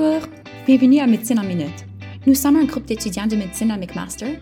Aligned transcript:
Bonjour, 0.00 0.28
bienvenue 0.64 1.00
à 1.00 1.08
Médecine 1.08 1.40
en 1.40 1.44
Minute. 1.44 1.84
Nous 2.24 2.34
sommes 2.34 2.54
un 2.54 2.66
groupe 2.66 2.84
d'étudiants 2.84 3.26
de 3.26 3.34
médecine 3.34 3.72
à 3.72 3.76
McMaster 3.76 4.38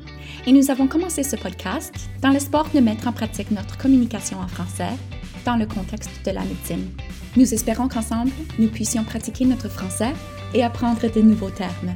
et 0.47 0.53
nous 0.53 0.71
avons 0.71 0.87
commencé 0.87 1.23
ce 1.23 1.35
podcast 1.35 1.95
dans 2.21 2.29
l'espoir 2.29 2.69
de 2.75 2.81
mettre 2.81 3.09
en 3.09 3.13
pratique 3.13 3.51
notre 3.51 3.79
communication 3.79 4.39
en 4.39 4.49
français 4.49 4.91
dans 5.47 5.57
le 5.57 5.65
contexte 5.65 6.11
de 6.27 6.31
la 6.31 6.43
médecine. 6.43 6.91
Nous 7.39 7.55
espérons 7.55 7.89
qu'ensemble, 7.89 8.33
nous 8.59 8.69
puissions 8.69 9.03
pratiquer 9.03 9.47
notre 9.47 9.71
français 9.71 10.13
et 10.53 10.63
apprendre 10.63 11.11
de 11.11 11.21
nouveaux 11.23 11.49
termes. 11.49 11.95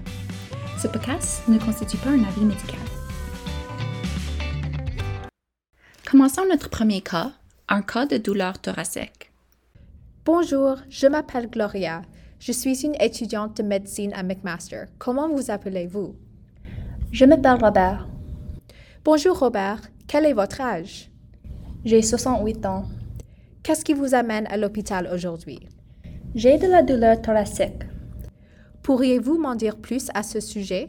Ce 0.78 0.88
podcast 0.88 1.42
ne 1.46 1.58
constitue 1.58 1.98
pas 1.98 2.10
un 2.10 2.24
avis 2.24 2.46
médical. 2.46 2.80
Commençons 6.10 6.46
notre 6.48 6.70
premier 6.70 7.02
cas, 7.02 7.32
un 7.68 7.82
cas 7.82 8.06
de 8.06 8.16
douleur 8.16 8.58
thoracique. 8.58 9.30
Bonjour, 10.24 10.76
je 10.88 11.08
m'appelle 11.08 11.50
Gloria. 11.50 12.00
Je 12.40 12.52
suis 12.52 12.86
une 12.86 12.94
étudiante 12.98 13.58
de 13.58 13.62
médecine 13.62 14.14
à 14.14 14.22
McMaster. 14.22 14.84
Comment 14.96 15.28
vous 15.28 15.50
appelez-vous? 15.50 16.16
Je 17.12 17.26
m'appelle 17.26 17.62
Robert. 17.62 18.08
Bonjour 19.04 19.38
Robert, 19.38 19.82
quel 20.08 20.24
est 20.24 20.32
votre 20.32 20.62
âge? 20.62 21.10
J'ai 21.84 22.00
68 22.00 22.64
ans. 22.64 22.86
Qu'est-ce 23.62 23.84
qui 23.84 23.92
vous 23.92 24.14
amène 24.14 24.46
à 24.46 24.56
l'hôpital 24.56 25.10
aujourd'hui? 25.12 25.68
J'ai 26.34 26.56
de 26.56 26.66
la 26.66 26.82
douleur 26.82 27.20
thoracique. 27.20 27.82
Pourriez-vous 28.82 29.38
m'en 29.38 29.54
dire 29.54 29.76
plus 29.76 30.08
à 30.14 30.22
ce 30.22 30.40
sujet? 30.40 30.88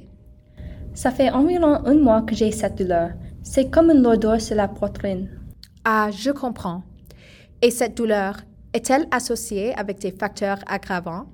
Ça 0.93 1.11
fait 1.11 1.31
environ 1.31 1.85
un 1.85 1.95
mois 1.95 2.21
que 2.21 2.33
j'ai 2.33 2.53
cette 2.53 2.77
douleur. 2.77 3.09
C'est 3.43 3.69
comme 3.69 3.91
une 3.91 4.01
lourdeur 4.01 4.39
sur 4.39 4.55
la 4.55 4.69
poitrine. 4.69 5.29
Ah, 5.83 6.11
je 6.11 6.31
comprends. 6.31 6.83
Et 7.61 7.71
cette 7.71 7.97
douleur 7.97 8.37
est-elle 8.71 9.05
associée 9.11 9.77
avec 9.77 9.99
des 9.99 10.13
facteurs 10.13 10.59
aggravants? 10.65 11.25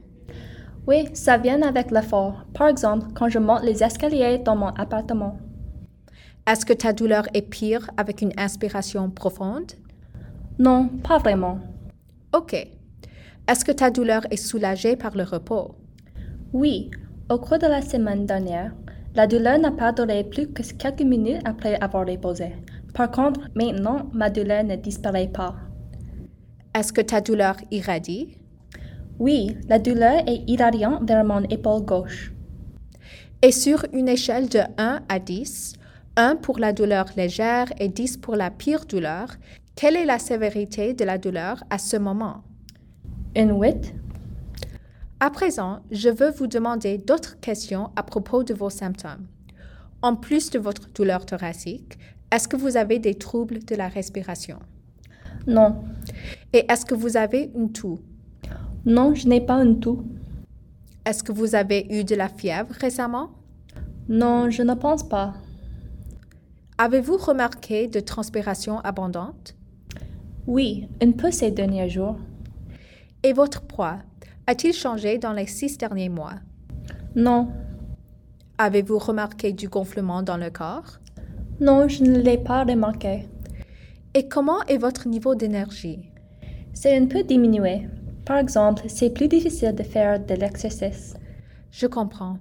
Oui, 0.87 1.09
ça 1.13 1.37
vient 1.37 1.61
avec 1.63 1.91
l'effort. 1.91 2.45
Par 2.53 2.69
exemple, 2.69 3.07
quand 3.13 3.27
je 3.27 3.39
monte 3.39 3.63
les 3.63 3.83
escaliers 3.83 4.37
dans 4.37 4.55
mon 4.55 4.69
appartement. 4.69 5.37
Est-ce 6.49 6.65
que 6.65 6.71
ta 6.71 6.93
douleur 6.93 7.27
est 7.33 7.41
pire 7.41 7.89
avec 7.97 8.21
une 8.21 8.31
inspiration 8.37 9.09
profonde? 9.09 9.73
Non, 10.57 10.87
pas 10.87 11.17
vraiment. 11.17 11.59
OK. 12.33 12.53
Est-ce 12.53 13.65
que 13.65 13.73
ta 13.73 13.91
douleur 13.91 14.21
est 14.31 14.37
soulagée 14.37 14.95
par 14.95 15.17
le 15.17 15.23
repos? 15.23 15.75
Oui, 16.53 16.89
au 17.29 17.37
cours 17.37 17.59
de 17.59 17.67
la 17.67 17.81
semaine 17.81 18.25
dernière, 18.25 18.71
la 19.13 19.27
douleur 19.27 19.59
n'a 19.59 19.71
pas 19.71 19.91
duré 19.91 20.23
plus 20.23 20.47
que 20.47 20.63
quelques 20.73 21.01
minutes 21.01 21.41
après 21.43 21.75
avoir 21.81 22.07
reposé. 22.07 22.53
Par 22.93 23.11
contre, 23.11 23.41
maintenant, 23.55 24.09
ma 24.13 24.29
douleur 24.29 24.63
ne 24.63 24.77
disparaît 24.77 25.27
pas. 25.27 25.53
Est-ce 26.73 26.93
que 26.93 27.01
ta 27.01 27.19
douleur 27.19 27.57
irradie? 27.71 28.36
Oui, 29.19 29.57
la 29.67 29.79
douleur 29.79 30.21
est 30.27 30.43
irradiante 30.47 31.07
vers 31.07 31.23
mon 31.23 31.41
épaule 31.43 31.83
gauche. 31.83 32.31
Et 33.41 33.51
sur 33.51 33.85
une 33.93 34.09
échelle 34.09 34.47
de 34.47 34.59
1 34.77 35.01
à 35.09 35.19
10, 35.19 35.73
1 36.17 36.35
pour 36.35 36.59
la 36.59 36.71
douleur 36.71 37.05
légère 37.15 37.67
et 37.79 37.87
10 37.87 38.17
pour 38.17 38.35
la 38.35 38.51
pire 38.51 38.85
douleur, 38.85 39.29
quelle 39.75 39.95
est 39.95 40.05
la 40.05 40.19
sévérité 40.19 40.93
de 40.93 41.03
la 41.03 41.17
douleur 41.17 41.63
à 41.69 41.79
ce 41.79 41.97
moment? 41.97 42.43
Une 43.35 43.59
8. 43.59 43.93
À 45.19 45.31
présent, 45.31 45.79
je 45.89 46.09
veux 46.09 46.29
vous 46.29 46.47
demander 46.47 46.99
d'autres 46.99 47.39
questions 47.39 47.89
à 47.95 48.03
propos 48.03 48.43
de 48.43 48.53
vos 48.53 48.69
symptômes. 48.69 49.27
En 50.03 50.15
plus 50.15 50.51
de 50.51 50.59
votre 50.59 50.89
douleur 50.89 51.25
thoracique, 51.25 51.97
est-ce 52.31 52.47
que 52.47 52.55
vous 52.55 52.77
avez 52.77 52.99
des 52.99 53.15
troubles 53.15 53.65
de 53.65 53.75
la 53.75 53.87
respiration? 53.87 54.59
Non. 55.47 55.83
Et 56.53 56.65
est-ce 56.71 56.85
que 56.85 56.93
vous 56.93 57.17
avez 57.17 57.51
une 57.55 57.71
toux? 57.71 57.99
Non, 58.87 59.13
je 59.13 59.27
n'ai 59.27 59.41
pas 59.41 59.61
une 59.61 59.81
toux. 59.81 60.05
Est-ce 61.05 61.21
que 61.21 61.33
vous 61.33 61.55
avez 61.55 61.87
eu 61.89 62.05
de 62.05 62.15
la 62.15 62.29
fièvre 62.29 62.73
récemment? 62.79 63.31
Non, 64.07 64.49
je 64.49 64.63
ne 64.63 64.75
pense 64.75 65.03
pas. 65.03 65.33
Avez-vous 66.77 67.17
remarqué 67.17 67.89
de 67.89 67.99
transpiration 67.99 68.79
abondante? 68.79 69.57
Oui, 70.45 70.87
un 71.03 71.11
peu 71.11 71.31
ces 71.31 71.51
derniers 71.51 71.89
jours. 71.89 72.15
Et 73.23 73.33
votre 73.33 73.63
poids 73.63 73.97
a-t-il 74.47 74.73
changé 74.73 75.17
dans 75.17 75.33
les 75.33 75.47
six 75.47 75.77
derniers 75.77 76.07
mois? 76.07 76.35
Non. 77.13 77.49
Avez-vous 78.57 78.99
remarqué 78.99 79.51
du 79.51 79.67
gonflement 79.67 80.23
dans 80.23 80.37
le 80.37 80.49
corps? 80.49 80.99
Non, 81.59 81.89
je 81.89 82.05
ne 82.05 82.21
l'ai 82.21 82.37
pas 82.37 82.63
remarqué. 82.63 83.27
Et 84.13 84.29
comment 84.29 84.63
est 84.69 84.77
votre 84.77 85.09
niveau 85.09 85.35
d'énergie? 85.35 86.09
C'est 86.71 86.95
un 86.95 87.07
peu 87.07 87.23
diminué. 87.23 87.89
Par 88.27 88.39
exemple, 88.39 88.83
c'est 88.89 89.11
plus 89.11 89.29
difficile 89.29 89.73
de 89.73 89.83
faire 89.83 90.19
de 90.19 90.33
l'exercice. 90.33 91.13
Je 91.71 91.87
comprends. 91.87 92.39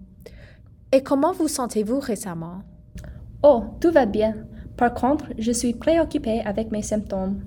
Et 0.91 1.01
comment 1.01 1.33
vous 1.33 1.47
sentez-vous 1.47 2.01
récemment? 2.01 2.63
Oh, 3.45 3.63
tout 3.81 3.93
va 3.93 4.05
bien. 4.05 4.35
Par 4.77 4.93
contre, 4.95 5.27
je 5.39 5.53
suis 5.53 5.75
préoccupée 5.75 6.41
avec 6.41 6.73
mes 6.73 6.83
symptômes. 6.83 7.45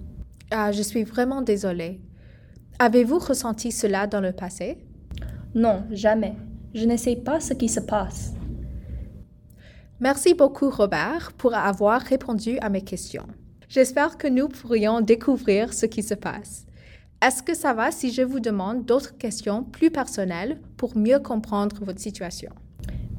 Ah, 0.51 0.71
je 0.71 0.81
suis 0.81 1.03
vraiment 1.03 1.41
désolée. 1.41 1.99
Avez-vous 2.79 3.19
ressenti 3.19 3.73
cela 3.73 4.07
dans 4.07 4.21
le 4.21 4.31
passé? 4.31 4.77
Non, 5.53 5.83
jamais. 5.91 6.37
Je 6.73 6.85
ne 6.85 6.95
sais 6.95 7.17
pas 7.17 7.41
ce 7.41 7.53
qui 7.53 7.67
se 7.67 7.81
passe. 7.81 8.31
Merci 9.99 10.33
beaucoup, 10.33 10.69
Robert, 10.69 11.33
pour 11.37 11.53
avoir 11.55 11.99
répondu 11.99 12.57
à 12.59 12.69
mes 12.69 12.83
questions. 12.83 13.27
J'espère 13.67 14.17
que 14.17 14.29
nous 14.29 14.47
pourrions 14.47 15.01
découvrir 15.01 15.73
ce 15.73 15.85
qui 15.85 16.03
se 16.03 16.13
passe. 16.13 16.65
Est-ce 17.21 17.43
que 17.43 17.53
ça 17.53 17.73
va 17.73 17.91
si 17.91 18.13
je 18.13 18.21
vous 18.21 18.39
demande 18.39 18.85
d'autres 18.85 19.17
questions 19.17 19.65
plus 19.65 19.91
personnelles 19.91 20.57
pour 20.77 20.95
mieux 20.95 21.19
comprendre 21.19 21.75
votre 21.83 21.99
situation? 21.99 22.51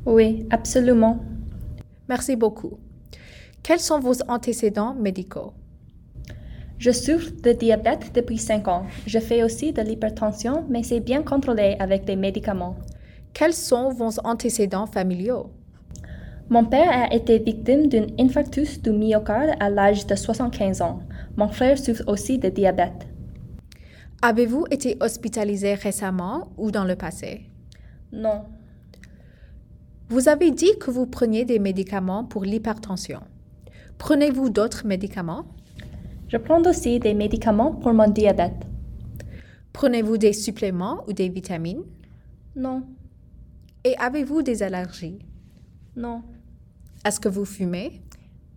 Oui, 0.06 0.46
absolument. 0.48 1.22
Merci 2.08 2.34
beaucoup. 2.34 2.78
Quels 3.62 3.78
sont 3.78 4.00
vos 4.00 4.22
antécédents 4.26 4.94
médicaux? 4.94 5.52
Je 6.78 6.92
souffre 6.92 7.30
de 7.42 7.52
diabète 7.52 8.10
depuis 8.14 8.38
5 8.38 8.68
ans. 8.68 8.86
Je 9.06 9.18
fais 9.18 9.42
aussi 9.42 9.74
de 9.74 9.82
l'hypertension, 9.82 10.64
mais 10.70 10.82
c'est 10.82 11.00
bien 11.00 11.22
contrôlé 11.22 11.76
avec 11.78 12.06
des 12.06 12.16
médicaments. 12.16 12.76
Quels 13.34 13.52
sont 13.52 13.90
vos 13.90 14.18
antécédents 14.24 14.86
familiaux? 14.86 15.50
Mon 16.48 16.64
père 16.64 16.90
a 16.90 17.14
été 17.14 17.38
victime 17.38 17.86
d'un 17.88 18.06
infarctus 18.18 18.80
du 18.80 18.92
myocarde 18.92 19.50
à 19.60 19.68
l'âge 19.68 20.06
de 20.06 20.14
75 20.14 20.80
ans. 20.80 21.00
Mon 21.36 21.48
frère 21.48 21.78
souffre 21.78 22.04
aussi 22.06 22.38
de 22.38 22.48
diabète. 22.48 23.09
Avez-vous 24.22 24.66
été 24.70 24.98
hospitalisé 25.00 25.72
récemment 25.72 26.52
ou 26.58 26.70
dans 26.70 26.84
le 26.84 26.94
passé? 26.94 27.46
Non. 28.12 28.44
Vous 30.10 30.28
avez 30.28 30.50
dit 30.50 30.78
que 30.78 30.90
vous 30.90 31.06
preniez 31.06 31.46
des 31.46 31.58
médicaments 31.58 32.24
pour 32.24 32.44
l'hypertension. 32.44 33.20
Prenez-vous 33.96 34.50
d'autres 34.50 34.86
médicaments? 34.86 35.46
Je 36.28 36.36
prends 36.36 36.62
aussi 36.62 37.00
des 37.00 37.14
médicaments 37.14 37.72
pour 37.72 37.94
mon 37.94 38.10
diabète. 38.10 38.66
Prenez-vous 39.72 40.18
des 40.18 40.34
suppléments 40.34 41.02
ou 41.08 41.14
des 41.14 41.30
vitamines? 41.30 41.84
Non. 42.54 42.82
Et 43.84 43.96
avez-vous 43.96 44.42
des 44.42 44.62
allergies? 44.62 45.18
Non. 45.96 46.22
Est-ce 47.06 47.20
que 47.20 47.30
vous 47.30 47.46
fumez? 47.46 48.02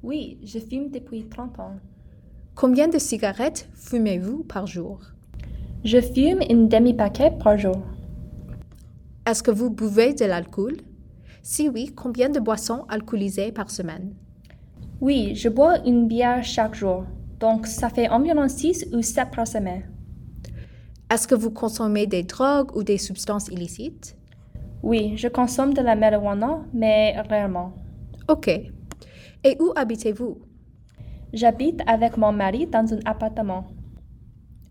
Oui, 0.01 0.39
je 0.43 0.59
fume 0.59 0.91
depuis 0.91 1.23
30 1.29 1.59
ans. 1.59 1.77
Combien 2.53 2.89
de 2.89 2.99
cigarettes 2.99 3.69
fumez-vous 3.73 4.43
par 4.43 4.67
jour? 4.67 5.12
Je 5.83 5.99
fume 5.99 6.39
une 6.49 6.69
demi-paquet 6.69 7.31
par 7.43 7.57
jour. 7.57 7.75
Est-ce 9.27 9.43
que 9.43 9.51
vous 9.51 9.69
buvez 9.69 10.13
de 10.13 10.23
l'alcool? 10.23 10.77
Si 11.41 11.67
oui, 11.67 11.91
combien 11.93 12.29
de 12.29 12.39
boissons 12.39 12.85
alcoolisées 12.87 13.51
par 13.51 13.69
semaine? 13.69 14.15
Oui, 15.01 15.35
je 15.35 15.49
bois 15.49 15.85
une 15.85 16.07
bière 16.07 16.41
chaque 16.41 16.73
jour, 16.73 17.03
donc 17.37 17.67
ça 17.67 17.89
fait 17.89 18.07
environ 18.07 18.47
6 18.47 18.91
ou 18.93 19.01
7 19.01 19.31
par 19.35 19.45
semaine. 19.45 19.91
Est-ce 21.11 21.27
que 21.27 21.35
vous 21.35 21.51
consommez 21.51 22.07
des 22.07 22.23
drogues 22.23 22.73
ou 22.77 22.83
des 22.83 22.97
substances 22.97 23.49
illicites? 23.49 24.15
Oui, 24.83 25.17
je 25.17 25.27
consomme 25.27 25.73
de 25.73 25.81
la 25.81 25.97
marijuana, 25.97 26.61
mais 26.73 27.13
rarement. 27.29 27.73
OK. 28.29 28.47
Et 28.47 29.57
où 29.59 29.73
habitez-vous? 29.75 30.37
J'habite 31.33 31.81
avec 31.87 32.15
mon 32.15 32.31
mari 32.31 32.67
dans 32.67 32.93
un 32.93 32.99
appartement. 33.03 33.65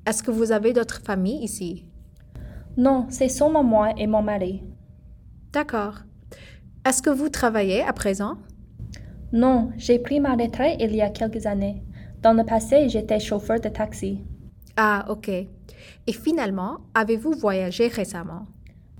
Est-ce 0.04 0.22
que 0.22 0.31
vous 0.31 0.50
avez 0.50 0.72
d'autres 0.72 1.00
familles 1.04 1.44
ici? 1.44 1.87
Non, 2.76 3.06
c'est 3.08 3.28
seulement 3.28 3.62
moi 3.62 3.93
et 3.96 4.06
mon 4.06 4.22
mari. 4.22 4.62
D'accord. 5.52 5.99
Est-ce 6.84 7.02
que 7.02 7.10
vous 7.10 7.28
travaillez 7.28 7.82
à 7.82 7.93
présent? 7.93 8.38
Non, 9.32 9.70
j'ai 9.76 9.99
pris 9.99 10.19
ma 10.19 10.34
retraite 10.34 10.76
il 10.81 10.94
y 10.96 11.02
a 11.02 11.10
quelques 11.10 11.46
années. 11.46 11.82
Dans 12.20 12.32
le 12.32 12.44
passé, 12.44 12.88
j'étais 12.88 13.20
chauffeur 13.20 13.60
de 13.60 13.69
taxi. 13.69 14.19
Ah, 14.76 15.04
OK. 15.08 15.28
Et 15.28 16.12
finalement, 16.12 16.78
avez-vous 16.94 17.32
voyagé 17.32 17.87
récemment? 17.87 18.46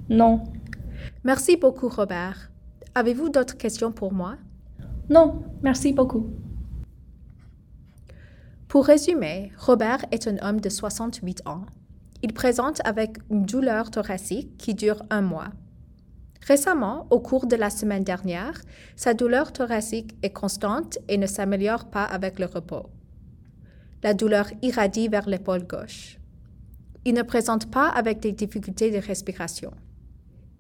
Non. 0.09 0.45
Merci 1.25 1.57
beaucoup, 1.57 1.89
Robert. 1.89 2.51
Avez-vous 2.95 3.29
d'autres 3.29 3.57
questions 3.57 3.91
pour 3.91 4.13
moi? 4.13 4.37
Non, 5.11 5.43
merci 5.63 5.93
beaucoup. 5.93 6.31
Pour 8.73 8.87
résumer, 8.87 9.53
Robert 9.59 10.03
est 10.13 10.27
un 10.27 10.39
homme 10.41 10.59
de 10.59 10.71
68 10.71 11.43
ans. 11.45 11.67
Il 12.23 12.33
présente 12.33 12.81
avec 12.87 13.19
une 13.29 13.45
douleur 13.45 13.91
thoracique 13.91 14.57
qui 14.57 14.73
dure 14.73 15.03
un 15.11 15.21
mois. 15.21 15.51
Récemment, 16.41 17.07
au 17.11 17.21
cours 17.21 17.47
de 17.47 17.55
la 17.55 17.69
semaine 17.69 18.03
dernière, 18.03 18.59
sa 18.97 19.13
douleur 19.13 19.53
thoracique 19.53 20.17
est 20.23 20.33
constante 20.33 20.97
et 21.09 21.19
ne 21.19 21.27
s'améliore 21.27 21.91
pas 21.91 22.05
avec 22.05 22.39
le 22.39 22.47
repos. 22.47 22.89
La 24.03 24.15
douleur 24.15 24.47
irradie 24.63 25.09
vers 25.09 25.29
l'épaule 25.29 25.67
gauche. 25.67 26.19
Il 27.05 27.13
ne 27.13 27.23
présente 27.23 27.71
pas 27.71 27.89
avec 27.89 28.21
des 28.21 28.33
difficultés 28.33 28.91
de 28.91 29.07
respiration. 29.07 29.73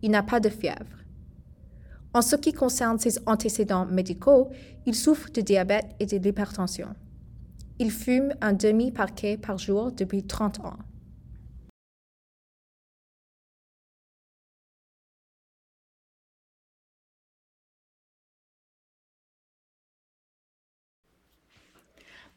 Il 0.02 0.10
n'a 0.10 0.22
pas 0.22 0.38
de 0.38 0.50
fièvre. 0.50 0.98
En 2.12 2.20
ce 2.20 2.36
qui 2.36 2.52
concerne 2.52 2.98
ses 2.98 3.18
antécédents 3.24 3.86
médicaux, 3.86 4.50
il 4.84 4.94
souffre 4.94 5.30
de 5.32 5.40
diabète 5.40 5.86
et 5.98 6.04
de 6.04 6.18
l'hypertension. 6.18 6.94
Il 7.78 7.90
fume 7.90 8.34
un 8.40 8.52
demi-parquet 8.52 9.36
par 9.36 9.58
jour 9.58 9.92
depuis 9.92 10.26
30 10.26 10.60
ans. 10.60 10.78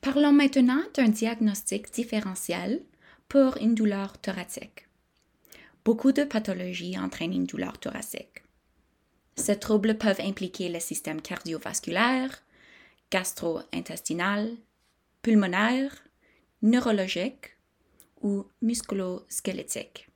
Parlons 0.02 0.32
maintenant 0.32 0.84
d'un 0.94 1.10
diagnostic 1.10 1.92
différentiel 1.92 2.84
pour 3.28 3.58
une 3.58 3.74
douleur 3.74 4.20
thoracique. 4.20 4.88
Beaucoup 5.84 6.12
de 6.12 6.24
pathologies 6.24 6.98
entraînent 6.98 7.34
une 7.34 7.46
douleur 7.46 7.80
thoracique. 7.80 8.44
Ces 9.36 9.60
troubles 9.60 9.98
peuvent 9.98 10.22
impliquer 10.22 10.70
le 10.70 10.80
système 10.80 11.22
cardiovasculaire, 11.22 12.44
gastro-intestinal, 13.12 14.52
pulmonaire, 15.25 16.04
neurologique 16.62 17.57
ou 18.22 18.45
musculo-squelettique. 18.62 20.07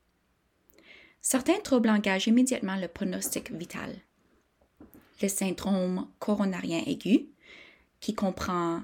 Certains 1.19 1.59
troubles 1.61 1.89
engagent 1.89 2.27
immédiatement 2.27 2.75
le 2.75 2.87
pronostic 2.87 3.51
vital. 3.51 4.03
Le 5.19 5.27
syndrome 5.27 6.07
coronarien 6.19 6.83
aigu, 6.85 7.25
qui 7.99 8.13
comprend 8.13 8.83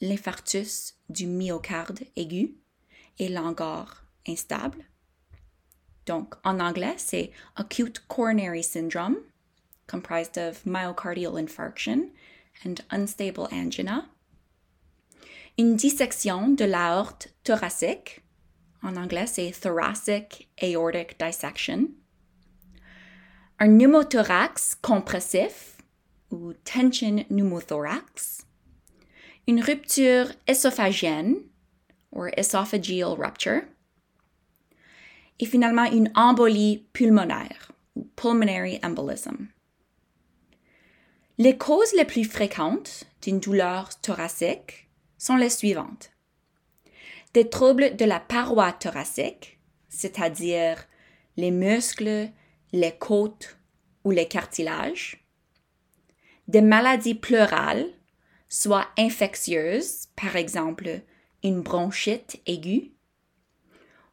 l'infarctus 0.00 0.94
du 1.10 1.26
myocarde 1.26 2.04
aigu 2.16 2.54
et 3.18 3.28
l'angor 3.28 4.02
instable. 4.26 4.82
Donc, 6.06 6.36
en 6.42 6.58
anglais, 6.58 6.94
c'est 6.96 7.32
acute 7.54 8.02
coronary 8.08 8.62
syndrome, 8.62 9.18
comprised 9.86 10.38
of 10.38 10.64
myocardial 10.64 11.36
infarction 11.36 12.12
and 12.64 12.76
unstable 12.90 13.46
angina. 13.52 14.08
Une 15.58 15.76
dissection 15.76 16.48
de 16.48 16.64
l'aorte 16.64 17.28
thoracique, 17.42 18.22
en 18.82 18.94
anglais, 18.96 19.26
c'est 19.26 19.52
thoracic 19.58 20.50
aortic 20.62 21.18
dissection. 21.18 21.88
Un 23.58 23.68
pneumothorax 23.68 24.74
compressif 24.82 25.78
ou 26.30 26.52
tension 26.52 27.24
pneumothorax 27.30 28.46
une 29.46 29.62
rupture 29.62 30.32
ésophagienne, 30.46 31.36
or 32.12 32.28
esophageal 32.36 33.14
rupture, 33.14 33.62
et 35.38 35.46
finalement 35.46 35.84
une 35.84 36.10
embolie 36.14 36.86
pulmonaire, 36.92 37.72
ou 37.94 38.04
pulmonary 38.16 38.80
embolism. 38.82 39.48
Les 41.38 41.56
causes 41.56 41.92
les 41.94 42.04
plus 42.04 42.24
fréquentes 42.24 43.04
d'une 43.22 43.40
douleur 43.40 44.00
thoracique 44.00 44.85
sont 45.18 45.36
les 45.36 45.50
suivantes. 45.50 46.10
Des 47.34 47.48
troubles 47.48 47.96
de 47.96 48.04
la 48.04 48.20
paroi 48.20 48.72
thoracique, 48.72 49.58
c'est-à-dire 49.88 50.86
les 51.36 51.50
muscles, 51.50 52.30
les 52.72 52.92
côtes 52.92 53.58
ou 54.04 54.10
les 54.10 54.26
cartilages. 54.26 55.24
Des 56.48 56.62
maladies 56.62 57.14
pleurales, 57.14 57.86
soit 58.48 58.86
infectieuse, 58.96 60.06
par 60.16 60.36
exemple 60.36 61.00
une 61.42 61.60
bronchite 61.60 62.40
aiguë, 62.46 62.92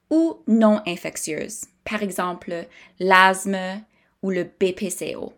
ou 0.09 0.43
non 0.47 0.81
infectieuse, 0.85 1.65
par 1.83 2.03
exemple 2.03 2.67
l'asthme 2.99 3.83
ou 4.21 4.29
le 4.29 4.43
BPCO. 4.43 5.33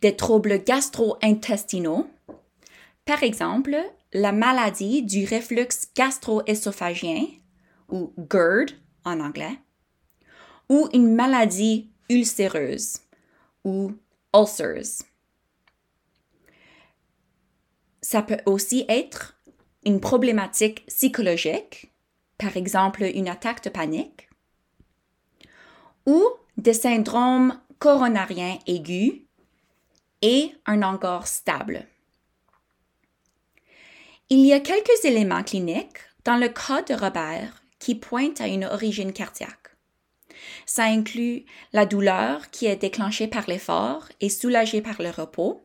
Des 0.00 0.16
troubles 0.16 0.62
gastro-intestinaux, 0.62 2.08
par 3.04 3.22
exemple 3.22 3.76
la 4.12 4.32
maladie 4.32 5.02
du 5.02 5.24
reflux 5.24 5.68
gastro-œsophagien, 5.96 7.26
ou 7.88 8.12
GERD 8.30 8.72
en 9.04 9.20
anglais, 9.20 9.58
ou 10.68 10.88
une 10.92 11.14
maladie 11.14 11.90
ulcéreuse, 12.08 12.98
ou 13.64 13.92
ulcers 14.34 15.04
ça 18.04 18.20
peut 18.20 18.40
aussi 18.44 18.84
être 18.90 19.34
une 19.86 19.98
problématique 19.98 20.84
psychologique, 20.86 21.90
par 22.36 22.54
exemple 22.56 23.02
une 23.02 23.28
attaque 23.28 23.64
de 23.64 23.70
panique, 23.70 24.28
ou 26.04 26.22
des 26.58 26.74
syndromes 26.74 27.58
coronariens 27.78 28.58
aigus 28.66 29.22
et 30.20 30.52
un 30.66 30.82
encore 30.82 31.26
stable. 31.26 31.86
Il 34.36 34.44
y 34.44 34.52
a 34.52 34.58
quelques 34.58 35.04
éléments 35.04 35.44
cliniques 35.44 36.00
dans 36.24 36.36
le 36.36 36.48
cas 36.48 36.82
de 36.82 36.92
Robert 36.92 37.62
qui 37.78 37.94
pointent 37.94 38.40
à 38.40 38.48
une 38.48 38.64
origine 38.64 39.12
cardiaque. 39.12 39.76
Ça 40.66 40.82
inclut 40.86 41.44
la 41.72 41.86
douleur 41.86 42.50
qui 42.50 42.66
est 42.66 42.74
déclenchée 42.74 43.28
par 43.28 43.44
l'effort 43.46 44.08
et 44.20 44.28
soulagée 44.28 44.82
par 44.82 45.00
le 45.00 45.10
repos, 45.10 45.64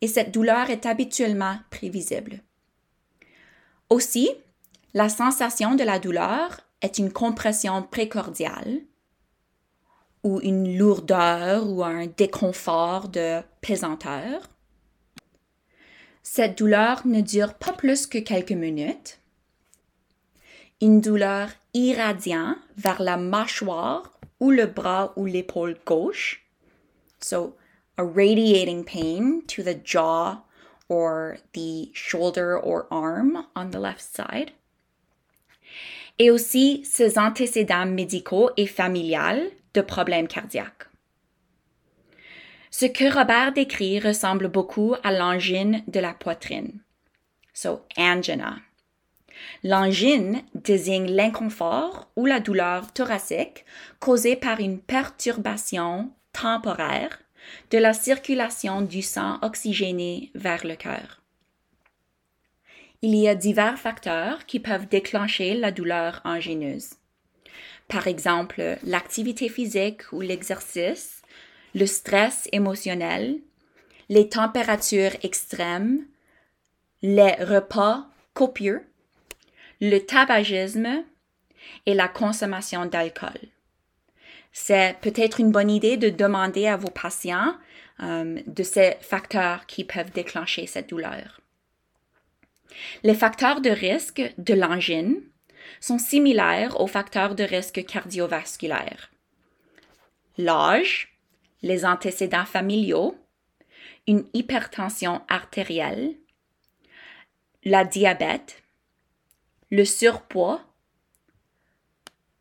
et 0.00 0.06
cette 0.06 0.30
douleur 0.30 0.70
est 0.70 0.86
habituellement 0.86 1.56
prévisible. 1.70 2.44
Aussi, 3.90 4.30
la 4.92 5.08
sensation 5.08 5.74
de 5.74 5.82
la 5.82 5.98
douleur 5.98 6.60
est 6.80 6.98
une 6.98 7.12
compression 7.12 7.82
précordiale 7.82 8.82
ou 10.22 10.40
une 10.42 10.78
lourdeur 10.78 11.68
ou 11.68 11.82
un 11.82 12.06
déconfort 12.06 13.08
de 13.08 13.40
pesanteur. 13.62 14.48
Cette 16.26 16.56
douleur 16.56 17.06
ne 17.06 17.20
dure 17.20 17.52
pas 17.52 17.74
plus 17.74 18.06
que 18.06 18.16
quelques 18.16 18.50
minutes. 18.50 19.18
Une 20.80 21.02
douleur 21.02 21.50
irradiant 21.74 22.56
vers 22.78 23.02
la 23.02 23.18
mâchoire 23.18 24.10
ou 24.40 24.50
le 24.50 24.64
bras 24.64 25.12
ou 25.16 25.26
l'épaule 25.26 25.76
gauche. 25.84 26.42
So, 27.20 27.56
a 27.98 28.02
radiating 28.02 28.84
pain 28.84 29.42
to 29.48 29.62
the 29.62 29.76
jaw 29.84 30.38
or 30.88 31.36
the 31.52 31.90
shoulder 31.92 32.58
or 32.58 32.86
arm 32.90 33.44
on 33.54 33.70
the 33.70 33.78
left 33.78 34.00
side. 34.00 34.50
Et 36.18 36.30
aussi 36.30 36.84
ses 36.86 37.18
antécédents 37.18 37.86
médicaux 37.86 38.50
et 38.56 38.66
familiales 38.66 39.50
de 39.74 39.82
problèmes 39.82 40.28
cardiaques. 40.28 40.88
Ce 42.76 42.86
que 42.86 43.04
Robert 43.04 43.52
décrit 43.52 44.00
ressemble 44.00 44.48
beaucoup 44.48 44.96
à 45.04 45.12
l'angine 45.12 45.84
de 45.86 46.00
la 46.00 46.12
poitrine. 46.12 46.80
So, 47.52 47.86
angina. 47.96 48.56
L'angine 49.62 50.42
désigne 50.56 51.06
l'inconfort 51.06 52.10
ou 52.16 52.26
la 52.26 52.40
douleur 52.40 52.92
thoracique 52.92 53.64
causée 54.00 54.34
par 54.34 54.58
une 54.58 54.80
perturbation 54.80 56.10
temporaire 56.32 57.20
de 57.70 57.78
la 57.78 57.92
circulation 57.92 58.80
du 58.80 59.02
sang 59.02 59.38
oxygéné 59.42 60.32
vers 60.34 60.66
le 60.66 60.74
cœur. 60.74 61.22
Il 63.02 63.14
y 63.14 63.28
a 63.28 63.36
divers 63.36 63.78
facteurs 63.78 64.46
qui 64.46 64.58
peuvent 64.58 64.88
déclencher 64.88 65.54
la 65.54 65.70
douleur 65.70 66.22
angineuse. 66.24 66.94
Par 67.86 68.08
exemple, 68.08 68.78
l'activité 68.82 69.48
physique 69.48 70.10
ou 70.10 70.20
l'exercice, 70.22 71.22
le 71.74 71.86
stress 71.86 72.48
émotionnel, 72.52 73.38
les 74.08 74.28
températures 74.28 75.16
extrêmes, 75.22 76.04
les 77.02 77.32
repas 77.34 78.06
copieux, 78.32 78.86
le 79.80 79.98
tabagisme 79.98 81.04
et 81.86 81.94
la 81.94 82.08
consommation 82.08 82.86
d'alcool 82.86 83.38
c'est 84.56 84.96
peut-être 85.00 85.40
une 85.40 85.50
bonne 85.50 85.68
idée 85.68 85.96
de 85.96 86.08
demander 86.08 86.68
à 86.68 86.76
vos 86.76 86.88
patients 86.88 87.56
euh, 88.00 88.40
de 88.46 88.62
ces 88.62 88.96
facteurs 89.00 89.66
qui 89.66 89.82
peuvent 89.82 90.12
déclencher 90.12 90.66
cette 90.66 90.88
douleur. 90.88 91.40
Les 93.02 93.14
facteurs 93.14 93.60
de 93.60 93.70
risque 93.70 94.22
de 94.38 94.54
l'angine 94.54 95.20
sont 95.80 95.98
similaires 95.98 96.80
aux 96.80 96.86
facteurs 96.86 97.34
de 97.34 97.42
risque 97.42 97.84
cardiovasculaire. 97.84 99.10
L'âge, 100.38 101.13
les 101.64 101.86
antécédents 101.86 102.44
familiaux, 102.44 103.16
une 104.06 104.26
hypertension 104.34 105.22
artérielle, 105.28 106.14
la 107.64 107.86
diabète, 107.86 108.62
le 109.70 109.86
surpoids, 109.86 110.62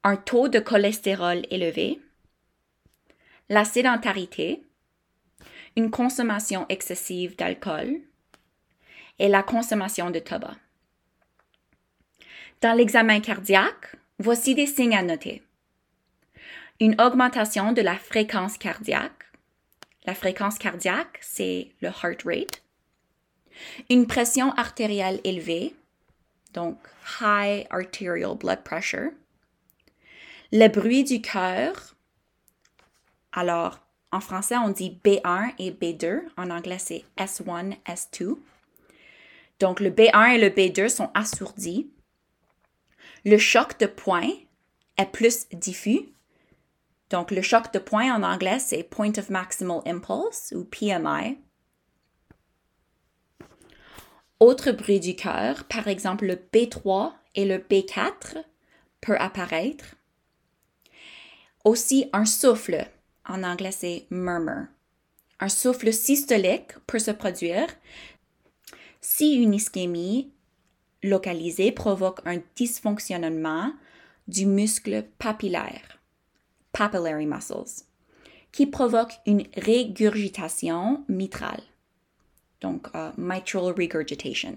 un 0.03 0.17
taux 0.17 0.49
de 0.49 0.59
cholestérol 0.59 1.43
élevé, 1.49 2.01
la 3.47 3.63
sédentarité, 3.63 4.61
une 5.77 5.89
consommation 5.89 6.65
excessive 6.67 7.37
d'alcool 7.37 8.01
et 9.19 9.29
la 9.29 9.41
consommation 9.41 10.11
de 10.11 10.19
tabac. 10.19 10.57
Dans 12.59 12.73
l'examen 12.73 13.21
cardiaque, 13.21 13.95
voici 14.19 14.53
des 14.53 14.67
signes 14.67 14.97
à 14.97 15.01
noter. 15.01 15.43
Une 16.83 16.99
augmentation 16.99 17.71
de 17.71 17.81
la 17.81 17.95
fréquence 17.95 18.57
cardiaque. 18.57 19.31
La 20.05 20.13
fréquence 20.13 20.57
cardiaque, 20.57 21.17
c'est 21.21 21.71
le 21.79 21.87
heart 21.87 22.23
rate. 22.25 22.61
Une 23.89 24.05
pression 24.05 24.51
artérielle 24.55 25.21
élevée, 25.23 25.75
donc 26.53 26.77
high 27.21 27.65
arterial 27.69 28.35
blood 28.35 28.65
pressure. 28.65 29.11
Le 30.51 30.67
bruit 30.67 31.05
du 31.05 31.21
cœur. 31.21 31.95
Alors, 33.31 33.79
en 34.11 34.19
français, 34.19 34.57
on 34.57 34.67
dit 34.67 34.99
B1 35.05 35.53
et 35.59 35.71
B2. 35.71 36.23
En 36.35 36.49
anglais, 36.49 36.79
c'est 36.79 37.05
S1, 37.17 37.77
S2. 37.85 38.35
Donc, 39.61 39.79
le 39.79 39.89
B1 39.89 40.35
et 40.35 40.37
le 40.37 40.49
B2 40.49 40.89
sont 40.89 41.11
assourdis. 41.13 41.89
Le 43.23 43.37
choc 43.37 43.79
de 43.79 43.85
poing 43.85 44.29
est 44.97 45.05
plus 45.05 45.47
diffus. 45.53 46.09
Donc, 47.13 47.29
le 47.29 47.43
choc 47.43 47.71
de 47.71 47.77
poing 47.77 48.11
en 48.11 48.23
anglais, 48.23 48.57
c'est 48.57 48.81
Point 48.81 49.13
of 49.19 49.29
Maximal 49.29 49.81
Impulse 49.85 50.51
ou 50.55 50.63
PMI. 50.63 51.37
Autre 54.39 54.71
bruit 54.71 54.99
du 54.99 55.15
cœur, 55.15 55.65
par 55.65 55.87
exemple 55.87 56.25
le 56.25 56.33
B3 56.33 57.13
et 57.35 57.45
le 57.45 57.59
B4 57.59 58.43
peut 58.99 59.15
apparaître. 59.19 59.93
Aussi 61.63 62.09
un 62.13 62.25
souffle, 62.25 62.83
en 63.29 63.43
anglais 63.43 63.71
c'est 63.71 64.07
murmur. 64.09 64.65
Un 65.39 65.49
souffle 65.49 65.93
systolique 65.93 66.79
peut 66.87 66.97
se 66.97 67.11
produire 67.11 67.67
si 69.01 69.35
une 69.35 69.53
ischémie 69.53 70.31
localisée 71.03 71.71
provoque 71.71 72.21
un 72.25 72.39
dysfonctionnement 72.55 73.71
du 74.27 74.47
muscle 74.47 75.05
papillaire, 75.19 75.99
papillary 76.73 77.25
muscles, 77.25 77.85
qui 78.51 78.67
provoque 78.67 79.13
une 79.25 79.43
régurgitation 79.55 81.03
mitrale, 81.07 81.63
donc 82.61 82.87
uh, 82.93 83.11
mitral 83.17 83.71
regurgitation. 83.71 84.55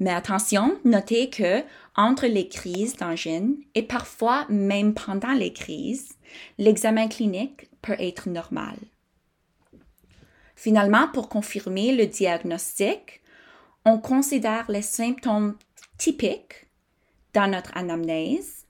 Mais 0.00 0.10
attention, 0.10 0.78
notez 0.84 1.30
que 1.30 1.62
entre 1.96 2.26
les 2.26 2.48
crises 2.48 2.96
d'angine 2.96 3.56
et 3.74 3.82
parfois 3.82 4.46
même 4.48 4.92
pendant 4.92 5.32
les 5.32 5.52
crises, 5.52 6.16
l'examen 6.58 7.08
clinique 7.08 7.70
peut 7.80 7.96
être 7.98 8.28
normal. 8.28 8.76
Finalement, 10.56 11.08
pour 11.08 11.28
confirmer 11.28 11.94
le 11.94 12.06
diagnostic, 12.06 13.22
on 13.84 13.98
considère 13.98 14.70
les 14.70 14.82
symptômes 14.82 15.56
typiques 15.98 16.66
dans 17.34 17.50
notre 17.50 17.76
anamnèse 17.76 18.63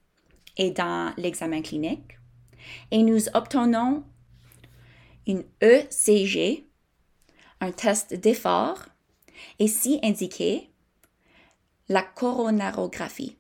et 0.57 0.71
dans 0.71 1.13
l'examen 1.17 1.63
clinique 1.63 2.19
et 2.91 3.03
nous 3.03 3.29
obtenons 3.35 4.05
une 5.27 5.45
ECG, 5.63 6.67
un 7.61 7.73
test 7.73 8.15
d'effort, 8.15 8.87
et 9.59 9.69
si 9.69 9.99
indiqué, 10.03 10.71
la 11.89 12.03
coronarographie. 12.03 13.39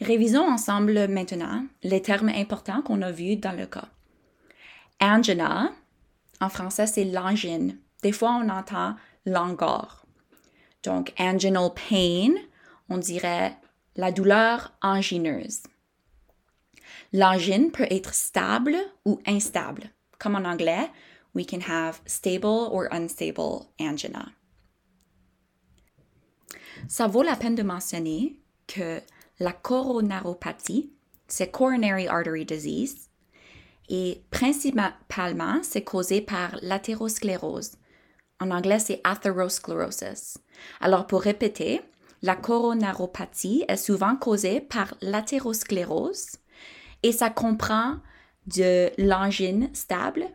Révisons 0.00 0.44
ensemble 0.44 1.06
maintenant 1.08 1.64
les 1.84 2.02
termes 2.02 2.28
importants 2.28 2.82
qu'on 2.82 3.00
a 3.02 3.12
vus 3.12 3.36
dans 3.36 3.52
le 3.52 3.66
cas. 3.66 3.88
Angina, 5.00 5.72
en 6.40 6.48
français, 6.48 6.86
c'est 6.86 7.04
l'angine. 7.04 7.78
Des 8.02 8.12
fois, 8.12 8.40
on 8.42 8.48
entend 8.48 8.96
l'angor. 9.24 10.04
Donc, 10.82 11.12
anginal 11.18 11.70
pain, 11.74 12.34
on 12.88 12.98
dirait 12.98 13.56
la 13.96 14.12
douleur 14.12 14.72
angineuse. 14.82 15.62
L'angine 17.12 17.70
peut 17.70 17.86
être 17.90 18.14
stable 18.14 18.76
ou 19.04 19.20
instable. 19.26 19.90
Comme 20.18 20.36
en 20.36 20.44
anglais, 20.44 20.90
we 21.34 21.44
can 21.46 21.60
have 21.60 22.00
stable 22.06 22.68
or 22.70 22.88
unstable 22.90 23.66
angina. 23.80 24.32
Ça 26.88 27.06
vaut 27.06 27.22
la 27.22 27.36
peine 27.36 27.54
de 27.54 27.62
mentionner 27.62 28.36
que 28.66 29.00
la 29.38 29.52
coronaropathie, 29.52 30.92
c'est 31.28 31.50
coronary 31.50 32.06
artery 32.06 32.44
disease, 32.44 33.03
et 33.88 34.22
principalement, 34.30 35.60
c'est 35.62 35.84
causé 35.84 36.20
par 36.20 36.56
l'athérosclérose. 36.62 37.72
En 38.40 38.50
anglais, 38.50 38.78
c'est 38.78 39.00
atherosclerosis. 39.04 40.38
Alors, 40.80 41.06
pour 41.06 41.22
répéter, 41.22 41.80
la 42.22 42.36
coronaropathie 42.36 43.64
est 43.68 43.76
souvent 43.76 44.16
causée 44.16 44.60
par 44.60 44.94
l'athérosclérose 45.02 46.36
et 47.02 47.12
ça 47.12 47.30
comprend 47.30 47.96
de 48.46 48.90
l'angine 48.98 49.70
stable 49.74 50.26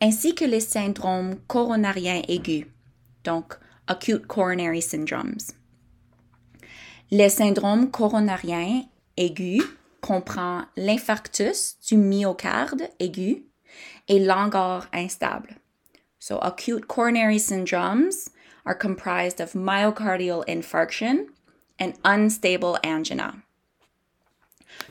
ainsi 0.00 0.34
que 0.34 0.44
les 0.44 0.60
syndromes 0.60 1.36
coronariens 1.48 2.22
aigus, 2.28 2.66
donc 3.24 3.54
acute 3.88 4.26
coronary 4.26 4.80
syndromes. 4.80 5.38
Le 7.10 7.28
syndrome 7.28 7.90
coronarien 7.90 8.84
aigu 9.16 9.60
comprend 10.00 10.64
l'infarctus 10.76 11.76
du 11.86 11.96
myocarde 11.96 12.88
aigu 13.00 13.44
et 14.08 14.18
l'angor 14.18 14.86
instable. 14.92 15.56
So 16.18 16.38
acute 16.42 16.88
coronary 16.88 17.38
syndromes 17.38 18.30
are 18.64 18.74
comprised 18.74 19.40
of 19.40 19.54
myocardial 19.54 20.44
infarction 20.46 21.26
and 21.78 21.94
unstable 22.04 22.78
angina. 22.84 23.34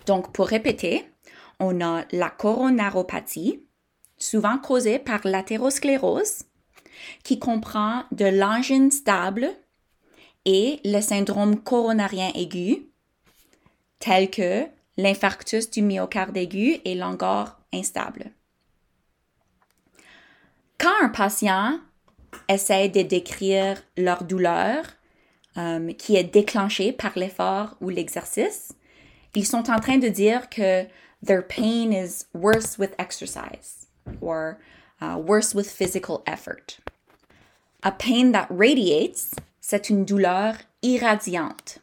Donc, 0.05 0.33
pour 0.33 0.47
répéter, 0.47 1.05
on 1.59 1.81
a 1.81 2.05
la 2.11 2.29
coronaropathie, 2.29 3.61
souvent 4.17 4.57
causée 4.57 4.99
par 4.99 5.21
l'athérosclérose, 5.23 6.43
qui 7.23 7.39
comprend 7.39 8.03
de 8.11 8.25
l'angine 8.25 8.91
stable 8.91 9.49
et 10.45 10.79
le 10.83 11.01
syndrome 11.01 11.59
coronarien 11.61 12.31
aigu, 12.33 12.87
tel 13.99 14.29
que 14.29 14.67
l'infarctus 14.97 15.69
du 15.69 15.81
myocarde 15.81 16.35
aigu 16.37 16.77
et 16.83 16.95
l'angor 16.95 17.57
instable. 17.73 18.31
Quand 20.79 20.93
un 21.01 21.09
patient 21.09 21.79
essaie 22.49 22.89
de 22.89 23.01
décrire 23.01 23.81
leur 23.97 24.23
douleur 24.23 24.83
euh, 25.57 25.93
qui 25.93 26.15
est 26.15 26.23
déclenchée 26.23 26.91
par 26.91 27.17
l'effort 27.17 27.75
ou 27.81 27.89
l'exercice, 27.89 28.73
ils 29.33 29.45
sont 29.45 29.69
en 29.69 29.79
train 29.79 29.97
de 29.97 30.07
dire 30.07 30.49
que 30.49 30.85
their 31.23 31.45
pain 31.45 31.91
is 31.91 32.25
worse 32.33 32.77
with 32.79 32.91
exercise 32.97 33.87
or 34.21 34.57
uh, 35.01 35.15
worse 35.15 35.53
with 35.53 35.69
physical 35.69 36.21
effort. 36.25 36.79
A 37.83 37.91
pain 37.91 38.31
that 38.31 38.47
radiates 38.49 39.35
c'est 39.61 39.89
une 39.89 40.05
douleur 40.05 40.55
irradiante. 40.81 41.79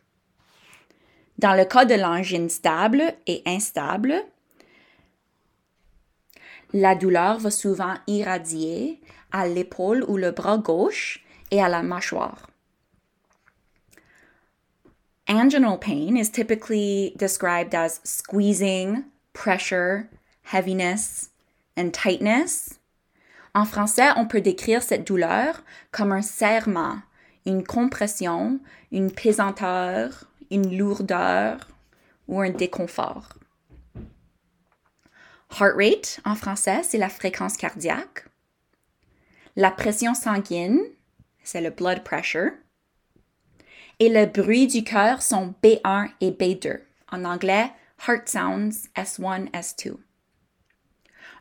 Dans 1.38 1.55
le 1.55 1.64
cas 1.64 1.85
de 1.85 1.95
l'angine 1.95 2.49
stable 2.49 3.03
et 3.26 3.43
instable, 3.45 4.14
la 6.73 6.95
douleur 6.95 7.38
va 7.38 7.50
souvent 7.50 7.95
irradier 8.07 9.00
à 9.33 9.47
l'épaule 9.47 10.05
ou 10.09 10.17
le 10.17 10.31
bras 10.31 10.59
gauche 10.59 11.25
et 11.50 11.61
à 11.61 11.69
la 11.69 11.83
mâchoire. 11.83 12.50
Anginal 15.29 15.79
pain 15.79 16.17
is 16.17 16.31
typically 16.31 17.14
described 17.17 17.75
as 17.75 18.00
squeezing, 18.05 19.05
pressure, 19.33 20.09
heaviness, 20.53 21.31
and 21.76 21.91
tightness. 21.93 22.79
En 23.55 23.64
français, 23.64 24.11
on 24.17 24.26
peut 24.26 24.43
décrire 24.43 24.83
cette 24.83 25.07
douleur 25.07 25.62
comme 25.93 26.12
un 26.12 26.23
serrement 26.23 26.99
une 27.47 27.64
compression, 27.64 28.59
une 28.91 29.11
pesanteur, 29.11 30.25
une 30.51 30.77
lourdeur 30.77 31.69
ou 32.29 32.41
un 32.41 32.51
déconfort. 32.51 33.35
Heart 35.51 35.77
rate, 35.77 36.21
en 36.25 36.35
français, 36.35 36.83
c'est 36.83 36.99
la 36.99 37.09
fréquence 37.09 37.57
cardiaque. 37.57 38.25
La 39.57 39.71
pression 39.71 40.15
sanguine, 40.15 40.81
c'est 41.45 41.61
le 41.61 41.71
blood 41.71 42.03
pressure. 42.03 42.51
Et 44.01 44.09
le 44.09 44.27
bruit 44.27 44.67
du 44.67 44.83
cœur 44.83 45.23
sont 45.23 45.55
B1 45.63 46.11
et 46.21 46.33
B2. 46.33 46.81
En 47.13 47.25
anglais, 47.25 47.71
heart 48.09 48.29
sounds 48.29 48.89
S1, 48.97 49.51
S2. 49.53 49.97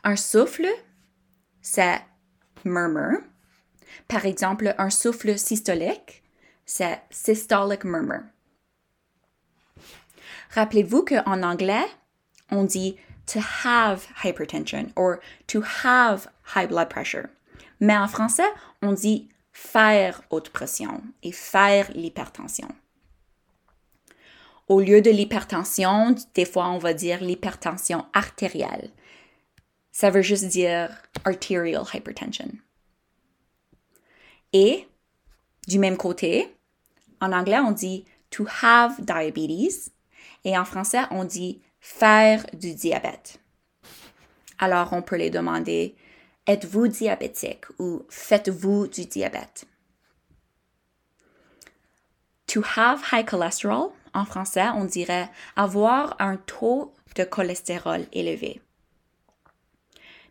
Un 0.03 0.15
souffle, 0.15 0.67
c'est 1.62 2.01
murmur. 2.65 3.19
Par 4.07 4.25
exemple, 4.25 4.75
un 4.77 4.89
souffle 4.89 5.39
systolique, 5.39 6.24
c'est 6.65 7.01
systolic 7.10 7.83
murmur. 7.83 8.22
Rappelez-vous 10.53 11.03
qu'en 11.03 11.41
anglais, 11.41 11.86
on 12.51 12.63
dit 12.63 12.98
to 13.25 13.39
have 13.63 14.05
hypertension 14.24 14.91
or 14.95 15.17
to 15.48 15.63
have 15.83 16.27
high 16.55 16.67
blood 16.67 16.89
pressure. 16.89 17.29
Mais 17.79 17.98
en 17.98 18.07
français, 18.07 18.50
on 18.81 18.91
dit 18.91 19.29
faire 19.51 20.22
haute 20.29 20.50
pression 20.50 21.01
et 21.24 21.31
faire 21.31 21.89
l'hypertension. 21.93 22.67
Au 24.67 24.79
lieu 24.79 25.01
de 25.01 25.10
l'hypertension, 25.10 26.15
des 26.33 26.45
fois 26.45 26.69
on 26.69 26.77
va 26.77 26.93
dire 26.93 27.22
l'hypertension 27.22 28.05
artérielle. 28.13 28.91
Ça 29.91 30.10
veut 30.10 30.22
juste 30.22 30.45
dire 30.45 30.89
arterial 31.25 31.83
hypertension. 31.93 32.50
Et 34.53 34.88
du 35.67 35.79
même 35.79 35.98
côté, 35.98 36.55
en 37.22 37.31
anglais 37.31 37.60
on 37.60 37.72
dit 37.72 38.05
to 38.29 38.45
have 38.62 39.00
diabetes 39.00 39.92
et 40.43 40.57
en 40.57 40.65
français 40.65 41.03
on 41.12 41.23
dit 41.23 41.62
faire 41.79 42.45
du 42.53 42.73
diabète. 42.73 43.39
Alors 44.59 44.93
on 44.93 45.01
peut 45.01 45.17
les 45.17 45.29
demander 45.29 45.95
êtes-vous 46.47 46.88
diabétique 46.88 47.65
ou 47.79 48.05
faites-vous 48.09 48.88
du 48.88 49.05
diabète? 49.05 49.65
To 52.47 52.62
have 52.75 53.01
high 53.12 53.25
cholesterol, 53.25 53.93
en 54.13 54.25
français, 54.25 54.67
on 54.75 54.85
dirait 54.85 55.29
avoir 55.55 56.15
un 56.19 56.38
taux 56.38 56.93
de 57.15 57.23
cholestérol 57.23 58.05
élevé. 58.12 58.62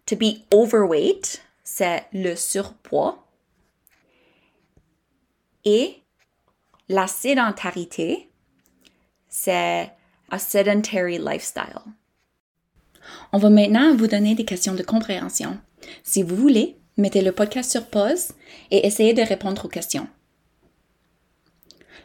To 0.06 0.16
be 0.16 0.44
overweight, 0.52 1.42
c'est 1.64 2.06
le 2.12 2.36
surpoids. 2.36 3.26
Et 5.64 6.00
la 6.88 7.06
sédentarité, 7.06 8.30
c'est 9.28 9.92
a 10.32 10.38
sedentary 10.38 11.18
lifestyle. 11.18 11.82
On 13.32 13.38
va 13.38 13.50
maintenant 13.50 13.94
vous 13.94 14.08
donner 14.08 14.34
des 14.34 14.44
questions 14.44 14.74
de 14.74 14.82
compréhension. 14.82 15.58
Si 16.02 16.22
vous 16.22 16.36
voulez, 16.36 16.76
mettez 16.96 17.22
le 17.22 17.32
podcast 17.32 17.70
sur 17.70 17.86
pause 17.86 18.32
et 18.70 18.86
essayez 18.86 19.14
de 19.14 19.22
répondre 19.22 19.66
aux 19.66 19.68
questions. 19.68 20.08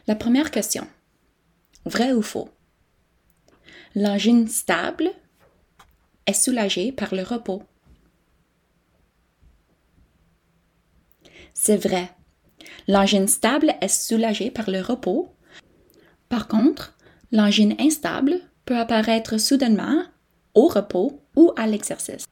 La 0.06 0.14
première 0.14 0.50
question. 0.50 0.86
Vrai 1.84 2.12
ou 2.12 2.22
faux? 2.22 2.50
L'angine 3.94 4.46
stable 4.46 5.10
est 6.26 6.34
soulagée 6.34 6.92
par 6.92 7.14
le 7.14 7.22
repos. 7.22 7.62
C'est 11.54 11.76
vrai. 11.76 12.10
L'angine 12.86 13.26
stable 13.26 13.74
est 13.80 13.88
soulagée 13.88 14.50
par 14.50 14.70
le 14.70 14.80
repos. 14.80 15.34
Par 16.28 16.46
contre, 16.46 16.97
l'angine 17.32 17.74
instable 17.78 18.40
peut 18.64 18.78
apparaître 18.78 19.38
soudainement 19.38 20.04
au 20.54 20.66
repos 20.68 21.22
ou 21.36 21.52
à 21.56 21.66
l'exercice. 21.66 22.26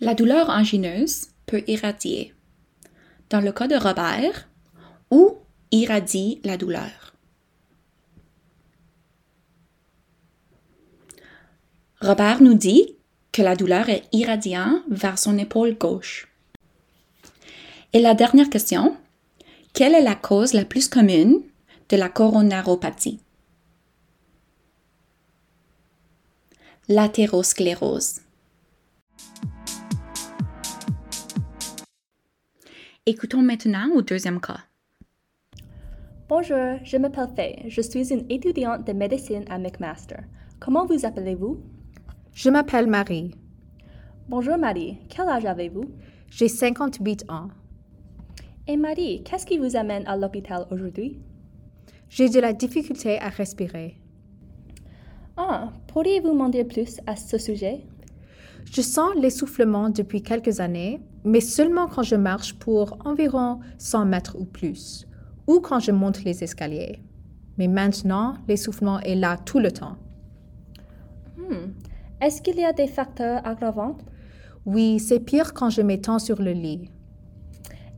La 0.00 0.14
douleur 0.14 0.50
angineuse 0.50 1.28
peut 1.46 1.62
irradier. 1.66 2.34
Dans 3.30 3.40
le 3.40 3.52
cas 3.52 3.68
de 3.68 3.76
Robert, 3.76 4.48
où 5.10 5.38
irradie 5.70 6.40
la 6.44 6.56
douleur? 6.56 7.14
Robert 12.00 12.42
nous 12.42 12.54
dit 12.54 12.96
que 13.30 13.42
la 13.42 13.56
douleur 13.56 13.88
est 13.88 14.04
irradiant 14.12 14.82
vers 14.90 15.18
son 15.18 15.38
épaule 15.38 15.74
gauche. 15.74 16.28
Et 17.92 18.00
la 18.00 18.14
dernière 18.14 18.50
question, 18.50 18.96
quelle 19.72 19.94
est 19.94 20.02
la 20.02 20.14
cause 20.14 20.52
la 20.52 20.64
plus 20.64 20.88
commune 20.88 21.42
de 21.88 21.96
la 21.96 22.08
coronaropathie? 22.08 23.21
L'athérosclérose. 26.88 28.22
Écoutons 33.06 33.40
maintenant 33.40 33.88
au 33.94 34.02
deuxième 34.02 34.40
cas. 34.40 34.58
Bonjour, 36.28 36.80
je 36.82 36.96
m'appelle 36.96 37.28
Faye. 37.36 37.70
Je 37.70 37.80
suis 37.82 38.12
une 38.12 38.26
étudiante 38.28 38.84
de 38.84 38.92
médecine 38.92 39.44
à 39.48 39.60
McMaster. 39.60 40.24
Comment 40.58 40.84
vous 40.84 41.06
appelez-vous? 41.06 41.62
Je 42.34 42.50
m'appelle 42.50 42.88
Marie. 42.88 43.36
Bonjour 44.28 44.58
Marie, 44.58 44.98
quel 45.08 45.28
âge 45.28 45.46
avez-vous? 45.46 45.88
J'ai 46.30 46.48
58 46.48 47.30
ans. 47.30 47.50
Et 48.66 48.76
Marie, 48.76 49.22
qu'est-ce 49.22 49.46
qui 49.46 49.58
vous 49.58 49.76
amène 49.76 50.04
à 50.08 50.16
l'hôpital 50.16 50.66
aujourd'hui? 50.72 51.20
J'ai 52.08 52.28
de 52.28 52.40
la 52.40 52.52
difficulté 52.52 53.20
à 53.20 53.28
respirer. 53.28 54.01
Ah, 55.36 55.72
pourriez-vous 55.88 56.34
m'en 56.34 56.48
dire 56.48 56.66
plus 56.66 57.00
à 57.06 57.16
ce 57.16 57.38
sujet? 57.38 57.80
Je 58.70 58.80
sens 58.82 59.14
l'essoufflement 59.16 59.88
depuis 59.90 60.22
quelques 60.22 60.60
années, 60.60 61.00
mais 61.24 61.40
seulement 61.40 61.88
quand 61.88 62.02
je 62.02 62.16
marche 62.16 62.54
pour 62.54 62.96
environ 63.04 63.60
100 63.78 64.06
mètres 64.06 64.36
ou 64.38 64.44
plus, 64.44 65.06
ou 65.46 65.60
quand 65.60 65.80
je 65.80 65.90
monte 65.90 66.24
les 66.24 66.44
escaliers. 66.44 66.98
Mais 67.58 67.68
maintenant, 67.68 68.34
l'essoufflement 68.48 69.00
est 69.00 69.14
là 69.14 69.36
tout 69.36 69.58
le 69.58 69.72
temps. 69.72 69.96
Hmm. 71.36 71.72
Est-ce 72.20 72.42
qu'il 72.42 72.58
y 72.58 72.64
a 72.64 72.72
des 72.72 72.86
facteurs 72.86 73.46
aggravants? 73.46 73.96
Oui, 74.64 75.00
c'est 75.00 75.20
pire 75.20 75.54
quand 75.54 75.70
je 75.70 75.82
m'étends 75.82 76.18
sur 76.18 76.40
le 76.40 76.52
lit. 76.52 76.90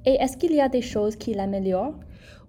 Et 0.07 0.14
est-ce 0.14 0.37
qu'il 0.37 0.53
y 0.53 0.61
a 0.61 0.68
des 0.68 0.83
choses 0.83 1.16
qui 1.16 1.35
l'améliorent? 1.35 1.94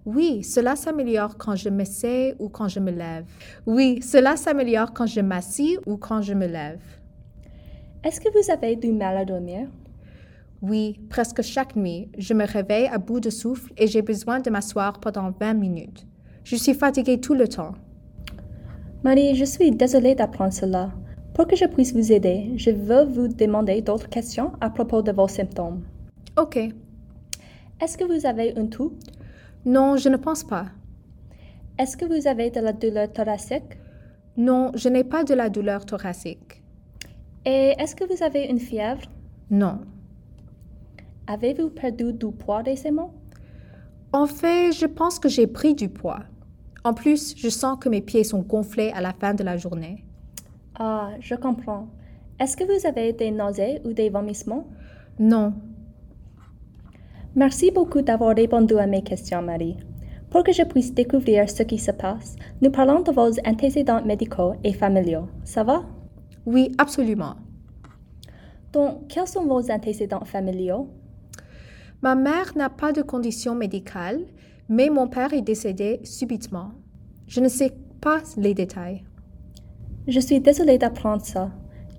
Oui, 0.06 0.44
cela 0.44 0.76
s'améliore 0.76 1.36
quand 1.38 1.56
je 1.56 1.70
m'essaie 1.70 2.36
ou 2.38 2.48
quand 2.48 2.68
je 2.68 2.80
me 2.80 2.92
lève. 2.92 3.26
Oui, 3.66 4.02
cela 4.04 4.36
s'améliore 4.36 4.94
quand 4.94 5.08
je 5.08 5.22
m'assis 5.22 5.78
ou 5.88 5.98
quand 5.98 6.22
je 6.22 6.34
me 6.34 6.46
lève. 6.46 6.82
Est-ce 8.04 8.22
que 8.22 8.30
vous 8.30 8.52
avez 8.52 8.76
du 8.76 8.92
mal 8.92 9.18
à 9.18 9.26
dormir? 9.26 9.68
Oui, 10.62 11.00
presque 11.10 11.42
chaque 11.42 11.76
nuit, 11.76 12.10
je 12.20 12.36
me 12.36 12.46
réveille 12.46 12.86
à 12.86 13.00
bout 13.00 13.20
de 13.20 13.32
souffle 13.32 13.74
et 13.78 13.88
j'ai 13.88 14.04
besoin 14.04 14.40
de 14.40 14.52
m'asseoir 14.52 15.00
pendant 15.00 15.32
20 15.32 15.56
minutes. 15.56 16.06
Je 16.44 16.56
suis 16.56 16.76
fatiguée 16.76 17.20
tout 17.20 17.34
le 17.34 17.48
temps. 17.48 17.74
Marie, 19.04 19.36
je 19.36 19.46
suis 19.46 19.72
désolée 19.72 20.14
d'apprendre 20.14 20.54
cela. 20.54 20.92
Pour 21.34 21.48
que 21.48 21.56
je 21.56 21.66
puisse 21.66 21.94
vous 21.94 22.12
aider, 22.12 22.54
je 22.58 22.70
veux 22.70 23.06
vous 23.06 23.28
demander 23.28 23.82
d'autres 23.82 24.10
questions 24.10 24.54
à 24.62 24.70
propos 24.70 25.02
de 25.02 25.12
vos 25.12 25.28
symptômes. 25.28 25.84
OK. 26.38 26.58
Est-ce 27.82 27.98
que 27.98 28.06
vous 28.06 28.26
avez 28.26 28.58
un 28.58 28.68
toux? 28.68 28.94
Non, 29.66 29.98
je 29.98 30.10
ne 30.10 30.18
pense 30.18 30.44
pas. 30.44 30.68
Est-ce 31.80 31.98
que 31.98 32.06
vous 32.06 32.28
avez 32.28 32.52
de 32.52 32.60
la 32.60 32.72
douleur 32.72 33.12
thoracique? 33.12 33.78
Non, 34.38 34.72
je 34.76 34.90
n'ai 34.90 35.04
pas 35.04 35.24
de 35.24 35.34
la 35.34 35.50
douleur 35.50 35.86
thoracique. 35.86 36.64
Et 37.46 37.74
est-ce 37.80 37.96
que 37.96 38.04
vous 38.06 38.24
avez 38.24 38.46
une 38.46 38.60
fièvre? 38.60 39.02
Non. 39.50 39.82
Avez-vous 41.28 41.70
perdu 41.70 42.14
du 42.14 42.32
poids 42.32 42.62
récemment? 42.62 43.14
En 44.14 44.28
fait, 44.28 44.72
je 44.72 44.86
pense 44.86 45.20
que 45.20 45.30
j'ai 45.30 45.48
pris 45.48 45.74
du 45.74 45.90
poids. 45.90 46.20
En 46.84 46.94
plus, 46.94 47.36
je 47.36 47.50
sens 47.50 47.78
que 47.80 47.90
mes 47.90 48.02
pieds 48.02 48.24
sont 48.24 48.42
gonflés 48.42 48.92
à 48.92 49.02
la 49.02 49.14
fin 49.14 49.34
de 49.34 49.44
la 49.44 49.58
journée. 49.58 50.06
Ah, 50.78 51.10
je 51.20 51.36
comprends. 51.36 51.88
Est-ce 52.40 52.56
que 52.56 52.64
vous 52.64 52.86
avez 52.86 53.14
des 53.14 53.32
nausées 53.32 53.82
ou 53.84 53.94
des 53.94 54.10
vomissements? 54.10 54.68
Non. 55.18 55.54
Merci 57.38 57.70
beaucoup 57.70 58.02
d'avoir 58.02 58.34
répondu 58.34 58.78
à 58.78 58.88
mes 58.88 59.02
questions, 59.04 59.42
Marie. 59.42 59.76
Pour 60.30 60.44
que 60.44 60.54
je 60.54 60.64
puisse 60.64 60.94
découvrir 60.94 61.50
ce 61.50 61.64
qui 61.64 61.78
se 61.78 61.92
passe, 61.92 62.38
nous 62.62 62.72
parlons 62.72 63.02
de 63.02 63.12
vos 63.12 63.30
antécédents 63.46 64.02
médicaux 64.06 64.54
et 64.64 64.72
familiaux. 64.72 65.28
Ça 65.44 65.66
va? 65.66 65.84
Oui, 66.46 66.72
absolument. 66.78 67.36
Donc, 68.72 69.10
quels 69.10 69.28
sont 69.28 69.46
vos 69.46 69.70
antécédents 69.70 70.24
familiaux? 70.24 70.88
Ma 72.02 72.16
mère 72.16 72.54
n'a 72.56 72.70
pas 72.70 72.94
de 72.94 73.02
condition 73.02 73.54
médicale, 73.54 74.22
mais 74.70 74.90
mon 74.90 75.10
père 75.10 75.34
est 75.34 75.42
décédé 75.42 76.00
subitement. 76.06 76.72
Je 77.28 77.42
ne 77.42 77.50
sais 77.50 77.74
pas 78.00 78.20
les 78.38 78.54
détails. 78.54 79.04
Je 80.08 80.22
suis 80.22 80.40
désolée 80.40 80.78
d'apprendre 80.78 81.26
ça. 81.26 81.52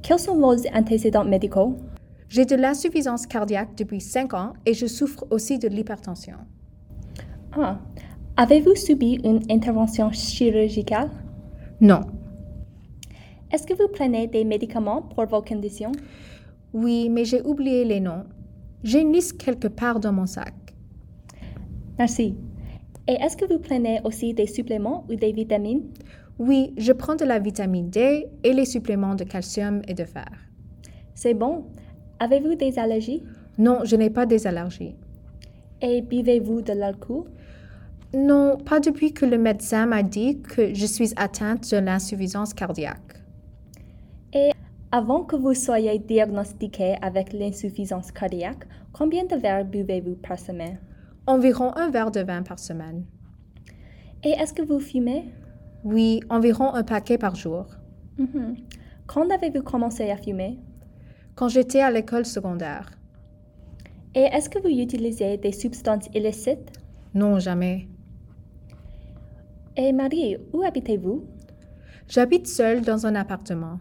Quels 0.03 0.19
sont 0.19 0.37
vos 0.37 0.67
antécédents 0.75 1.25
médicaux? 1.25 1.77
J'ai 2.29 2.45
de 2.45 2.57
l'insuffisance 2.57 3.27
cardiaque 3.27 3.77
depuis 3.77 4.01
5 4.01 4.35
ans 4.35 4.53
et 4.65 4.75
je 4.75 4.87
souffre 4.87 5.27
aussi 5.31 5.59
de 5.59 5.69
l'hypertension. 5.69 6.37
Ah, 7.53 7.79
avez-vous 8.37 8.75
subi 8.75 9.21
une 9.25 9.41
intervention 9.51 10.11
chirurgicale? 10.11 11.11
Non. 11.81 12.01
Est-ce 13.53 13.67
que 13.67 13.75
vous 13.75 13.89
prenez 13.93 14.27
des 14.27 14.45
médicaments 14.45 15.03
pour 15.03 15.27
vos 15.27 15.41
conditions? 15.41 15.93
Oui, 16.73 17.09
mais 17.09 17.25
j'ai 17.25 17.43
oublié 17.43 17.85
les 17.85 18.01
noms. 18.01 18.25
J'ai 18.83 19.01
une 19.01 19.13
liste 19.13 19.39
quelque 19.39 19.69
part 19.69 20.01
dans 20.01 20.13
mon 20.13 20.27
sac. 20.27 20.55
Merci. 21.99 22.35
Et 23.09 23.13
est-ce 23.13 23.37
que 23.37 23.45
vous 23.45 23.61
prenez 23.61 24.01
aussi 24.05 24.35
des 24.35 24.47
suppléments 24.47 25.07
ou 25.09 25.15
des 25.15 25.33
vitamines? 25.33 25.85
Oui, 26.39 26.75
je 26.77 26.93
prends 26.93 27.15
de 27.15 27.25
la 27.25 27.39
vitamine 27.39 27.89
D 27.89 28.27
et 28.43 28.53
les 28.53 28.65
suppléments 28.65 29.15
de 29.15 29.25
calcium 29.25 29.81
et 29.87 29.95
de 29.95 30.05
fer. 30.05 30.29
C'est 31.15 31.35
bon. 31.35 31.67
Avez-vous 32.19 32.55
des 32.55 32.79
allergies? 32.79 33.23
Non, 33.59 33.81
je 33.85 33.97
n'ai 33.97 34.11
pas 34.11 34.27
des 34.27 34.47
allergies. 34.47 34.95
Et 35.83 36.01
buvez-vous 36.03 36.63
de 36.63 36.73
l'alcool? 36.73 37.25
Non, 38.15 38.57
pas 38.57 38.81
depuis 38.81 39.13
que 39.13 39.27
le 39.27 39.37
médecin 39.37 39.87
m'a 39.87 40.03
dit 40.03 40.41
que 40.41 40.73
je 40.73 40.87
suis 40.87 41.13
atteinte 41.17 41.71
de 41.71 41.79
l'insuffisance 41.79 42.55
cardiaque. 42.55 43.23
Et 44.33 44.53
avant 44.93 45.25
que 45.25 45.37
vous 45.37 45.55
soyez 45.55 45.99
diagnostiqué 45.99 46.97
avec 47.03 47.33
l'insuffisance 47.33 48.13
cardiaque, 48.13 48.67
combien 48.93 49.25
de 49.25 49.37
verres 49.37 49.65
buvez-vous 49.65 50.17
par 50.17 50.39
semaine? 50.39 50.79
Environ 51.27 51.73
un 51.77 51.91
verre 51.91 52.11
de 52.11 52.21
vin 52.21 52.43
par 52.43 52.59
semaine. 52.59 53.05
Et 54.25 54.31
est-ce 54.31 54.55
que 54.55 54.63
vous 54.63 54.81
fumez? 54.81 55.25
Oui, 55.85 56.21
environ 56.31 56.73
un 56.73 56.85
paquet 56.85 57.19
par 57.19 57.35
jour. 57.35 57.67
Mhm. 58.19 58.57
Quand 59.07 59.29
avez-vous 59.31 59.63
commencé 59.63 60.11
à 60.11 60.17
fumer? 60.17 60.59
Quand 61.37 61.49
j'étais 61.49 61.83
à 61.83 61.91
l'école 61.91 62.25
secondaire. 62.25 62.91
Et 64.15 64.23
est-ce 64.23 64.49
que 64.49 64.59
vous 64.59 64.71
utilisez 64.71 65.37
des 65.37 65.53
substances 65.53 66.09
illicites? 66.15 66.73
Non, 67.13 67.39
jamais. 67.39 67.89
Et 69.77 69.93
Marie, 69.93 70.39
où 70.55 70.63
habitez-vous? 70.63 71.27
J'habite 72.09 72.47
seule 72.47 72.81
dans 72.81 73.07
un 73.07 73.15
appartement. 73.15 73.79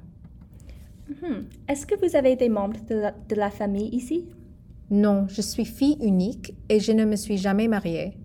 Mhm. 1.07 1.45
Est-ce 1.69 1.85
que 1.85 1.95
vous 2.05 2.17
avez 2.17 2.35
des 2.35 2.49
membres 2.49 2.79
de 2.89 2.95
la, 2.95 3.11
de 3.11 3.35
la 3.35 3.49
famille 3.49 3.87
ici? 3.95 4.25
Non, 4.89 5.25
je 5.29 5.41
suis 5.41 5.63
fille 5.63 5.97
unique 6.01 6.53
et 6.67 6.81
je 6.81 6.91
ne 6.91 7.05
me 7.05 7.15
suis 7.15 7.37
jamais 7.37 7.69
mariée. 7.69 8.17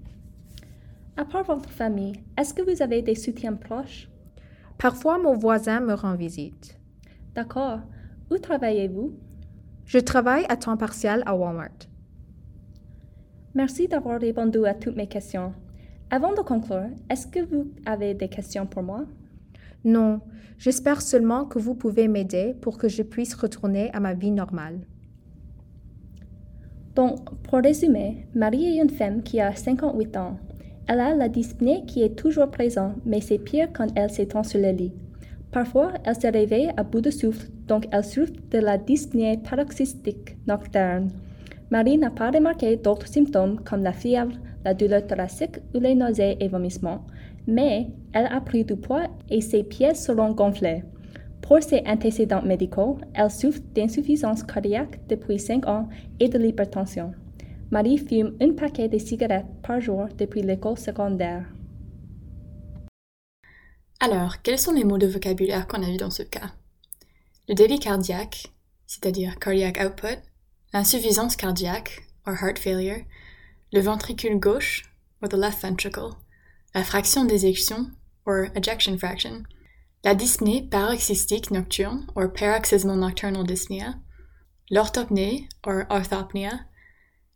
À 1.16 1.24
part 1.24 1.44
votre 1.44 1.70
famille, 1.70 2.14
est-ce 2.36 2.52
que 2.52 2.62
vous 2.62 2.82
avez 2.82 3.00
des 3.00 3.14
soutiens 3.14 3.54
proches? 3.54 4.08
Parfois, 4.76 5.18
mon 5.18 5.36
voisin 5.36 5.78
me 5.80 5.94
rend 5.94 6.16
visite. 6.16 6.76
D'accord. 7.34 7.80
Où 8.30 8.38
travaillez-vous? 8.38 9.12
Je 9.86 9.98
travaille 9.98 10.44
à 10.48 10.56
temps 10.56 10.76
partiel 10.76 11.22
à 11.26 11.34
Walmart. 11.34 11.88
Merci 13.54 13.88
d'avoir 13.88 14.20
répondu 14.20 14.64
à 14.64 14.74
toutes 14.74 14.94
mes 14.94 15.08
questions. 15.08 15.52
Avant 16.10 16.32
de 16.32 16.40
conclure, 16.40 16.90
est-ce 17.10 17.26
que 17.26 17.40
vous 17.40 17.66
avez 17.86 18.14
des 18.14 18.28
questions 18.28 18.66
pour 18.66 18.84
moi? 18.84 19.04
Non, 19.84 20.20
j'espère 20.58 21.02
seulement 21.02 21.44
que 21.44 21.58
vous 21.58 21.74
pouvez 21.74 22.06
m'aider 22.06 22.54
pour 22.60 22.78
que 22.78 22.88
je 22.88 23.02
puisse 23.02 23.34
retourner 23.34 23.90
à 23.92 23.98
ma 23.98 24.14
vie 24.14 24.30
normale. 24.30 24.78
Donc, 26.94 27.34
pour 27.42 27.58
résumer, 27.58 28.28
Marie 28.34 28.76
est 28.78 28.82
une 28.82 28.90
femme 28.90 29.22
qui 29.22 29.40
a 29.40 29.54
58 29.54 30.16
ans. 30.16 30.38
Elle 30.86 31.00
a 31.00 31.14
la 31.16 31.28
dyspnée 31.28 31.84
qui 31.86 32.02
est 32.02 32.16
toujours 32.16 32.50
présente, 32.50 32.94
mais 33.04 33.20
c'est 33.20 33.38
pire 33.38 33.70
quand 33.72 33.88
elle 33.96 34.10
s'étend 34.10 34.44
sur 34.44 34.60
le 34.60 34.70
lit. 34.70 34.92
Parfois, 35.52 35.92
elle 36.04 36.14
se 36.14 36.26
réveille 36.28 36.70
à 36.76 36.84
bout 36.84 37.00
de 37.00 37.10
souffle, 37.10 37.48
donc 37.66 37.86
elle 37.90 38.04
souffre 38.04 38.32
de 38.50 38.58
la 38.58 38.78
dyspnée 38.78 39.38
paroxystique 39.38 40.36
nocturne. 40.46 41.08
Marie 41.70 41.98
n'a 41.98 42.10
pas 42.10 42.30
remarqué 42.30 42.76
d'autres 42.76 43.08
symptômes 43.08 43.60
comme 43.60 43.82
la 43.82 43.92
fièvre, 43.92 44.32
la 44.64 44.74
douleur 44.74 45.06
thoracique 45.06 45.58
ou 45.74 45.80
les 45.80 45.94
nausées 45.94 46.36
et 46.40 46.48
vomissements, 46.48 47.04
mais 47.46 47.88
elle 48.12 48.26
a 48.26 48.40
pris 48.40 48.64
du 48.64 48.76
poids 48.76 49.06
et 49.28 49.40
ses 49.40 49.64
pieds 49.64 49.94
seront 49.94 50.32
gonflés. 50.32 50.82
Pour 51.42 51.62
ses 51.62 51.82
antécédents 51.86 52.42
médicaux, 52.42 52.98
elle 53.14 53.30
souffre 53.30 53.60
d'insuffisance 53.74 54.44
cardiaque 54.44 55.00
depuis 55.08 55.38
5 55.38 55.66
ans 55.66 55.88
et 56.20 56.28
de 56.28 56.38
l'hypertension. 56.38 57.12
Marie 57.70 57.98
fume 57.98 58.34
un 58.40 58.52
paquet 58.52 58.88
de 58.88 58.98
cigarettes 58.98 59.46
par 59.62 59.80
jour 59.80 60.06
depuis 60.18 60.42
l'école 60.42 60.78
secondaire. 60.78 61.44
Alors, 64.02 64.40
quels 64.40 64.58
sont 64.58 64.72
les 64.72 64.84
mots 64.84 64.96
de 64.96 65.06
vocabulaire 65.06 65.66
qu'on 65.66 65.82
a 65.82 65.90
vus 65.90 65.98
dans 65.98 66.10
ce 66.10 66.22
cas? 66.22 66.52
Le 67.50 67.54
débit 67.54 67.78
cardiaque, 67.78 68.46
c'est-à-dire 68.86 69.38
cardiac 69.38 69.78
output, 69.78 70.18
l'insuffisance 70.72 71.36
cardiaque, 71.36 72.06
or 72.26 72.32
heart 72.40 72.58
failure, 72.58 73.04
le 73.74 73.80
ventricule 73.82 74.40
gauche, 74.40 74.84
or 75.20 75.28
the 75.28 75.34
left 75.34 75.60
ventricle, 75.60 76.16
la 76.74 76.82
fraction 76.82 77.26
d'éjection, 77.26 77.90
or 78.24 78.46
ejection 78.54 78.96
fraction, 78.96 79.42
la 80.02 80.14
dyspnée 80.14 80.62
paroxystique 80.62 81.50
nocturne, 81.50 82.06
or 82.14 82.32
paroxysmal 82.32 82.96
nocturnal 82.96 83.44
dyspnea, 83.44 83.96
l'orthopnée, 84.70 85.46
or 85.66 85.84
orthopnea, 85.90 86.60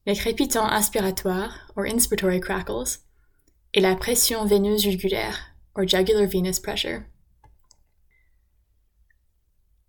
les 0.06 0.16
crépitants 0.16 0.66
aspiratoires, 0.66 1.70
or 1.76 1.84
inspiratory 1.84 2.40
crackles, 2.40 3.00
et 3.74 3.82
la 3.82 3.96
pression 3.96 4.46
veineuse 4.46 4.80
jugulaire, 4.80 5.53
or 5.74 5.86
jugular 5.86 6.26
venous 6.26 6.60
pressure. 6.60 7.04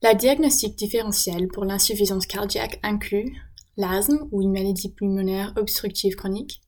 La 0.01 0.13
diagnostic 0.13 0.75
différentielle 0.75 1.47
pour 1.47 1.65
l'insuffisance 1.65 2.27
cardiaque 2.27 2.79
inclut 2.83 3.35
l'asthme 3.77 4.27
ou 4.31 4.41
une 4.41 4.51
maladie 4.51 4.89
pulmonaire 4.89 5.53
obstructive 5.55 6.15
chronique, 6.15 6.61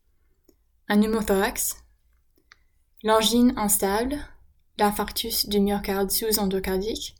un 0.87 0.97
pneumothorax, 0.97 1.83
l'angine 3.03 3.53
instable, 3.57 4.17
l'infarctus 4.79 5.47
du 5.47 5.59
myocarde 5.59 6.09
sous-endocardique, 6.09 7.15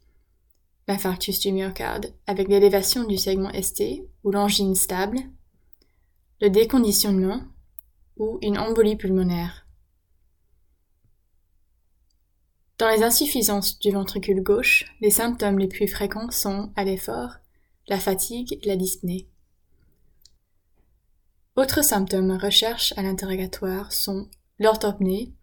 l'infarctus 0.87 1.39
du 1.39 1.51
myocarde 1.51 2.13
avec 2.25 2.47
l'élévation 2.47 3.03
du 3.03 3.17
segment 3.17 3.51
ST 3.61 3.83
ou 4.23 4.31
l'angine 4.31 4.75
stable, 4.75 5.19
le 6.41 6.49
déconditionnement 6.49 7.41
ou 8.17 8.39
une 8.41 8.57
embolie 8.57 8.95
pulmonaire. 8.95 9.66
Dans 12.79 12.89
les 12.89 13.01
insuffisances 13.01 13.79
du 13.79 13.89
ventricule 13.89 14.43
gauche, 14.43 14.85
les 15.01 15.09
symptômes 15.09 15.57
les 15.57 15.67
plus 15.67 15.87
fréquents 15.87 16.29
sont, 16.29 16.71
à 16.75 16.83
l'effort, 16.83 17.37
la 17.87 17.99
fatigue 17.99 18.59
la 18.65 18.75
dyspnée. 18.75 19.27
Autres 21.55 21.83
symptômes 21.83 22.29
à 22.29 22.37
recherche 22.37 22.93
à 22.95 23.01
l'interrogatoire 23.01 23.91
sont 23.91 24.29
l'orthopnée, 24.59 25.33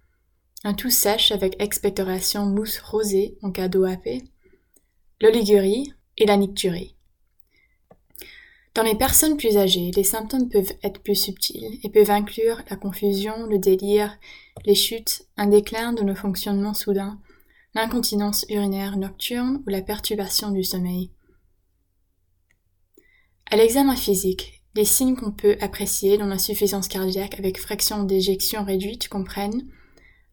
un 0.63 0.75
tout 0.75 0.91
sèche 0.91 1.33
avec 1.33 1.61
expectoration 1.61 2.47
mousse 2.47 2.79
rosée 2.79 3.37
en 3.43 3.51
cas 3.51 3.67
d'OAP, 3.67 4.07
l'oligurie 5.21 5.93
et 6.17 6.27
la 6.27 6.37
nicturie. 6.37 6.95
Dans 8.75 8.85
les 8.85 8.95
personnes 8.95 9.37
plus 9.37 9.57
âgées, 9.57 9.91
les 9.97 10.05
symptômes 10.05 10.49
peuvent 10.49 10.73
être 10.85 11.01
plus 11.01 11.17
subtils 11.17 11.81
et 11.83 11.91
peuvent 11.91 12.11
inclure 12.11 12.63
la 12.71 12.77
confusion, 12.77 13.47
le 13.47 13.59
délire, 13.59 14.19
les 14.65 14.75
chutes, 14.77 15.27
un 15.37 15.47
déclin 15.47 15.93
de 15.93 16.03
nos 16.03 16.15
fonctionnements 16.15 16.75
soudains, 16.75 17.21
l'incontinence 17.75 18.47
urinaire 18.49 18.97
nocturne 18.97 19.63
ou 19.67 19.71
la 19.71 19.83
perturbation 19.83 20.51
du 20.51 20.63
sommeil. 20.63 21.11
À 23.51 23.57
l'examen 23.57 23.97
physique, 23.97 24.63
les 24.75 24.85
signes 24.85 25.17
qu'on 25.17 25.33
peut 25.33 25.57
apprécier 25.61 26.19
dans 26.19 26.27
l'insuffisance 26.27 26.89
cardiaque 26.89 27.39
avec 27.39 27.61
fraction 27.61 28.05
d'éjection 28.05 28.65
réduite 28.65 29.09
comprennent 29.09 29.69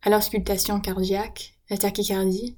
à 0.01 0.09
l'auscultation 0.09 0.79
cardiaque, 0.79 1.55
la 1.69 1.77
tachycardie, 1.77 2.57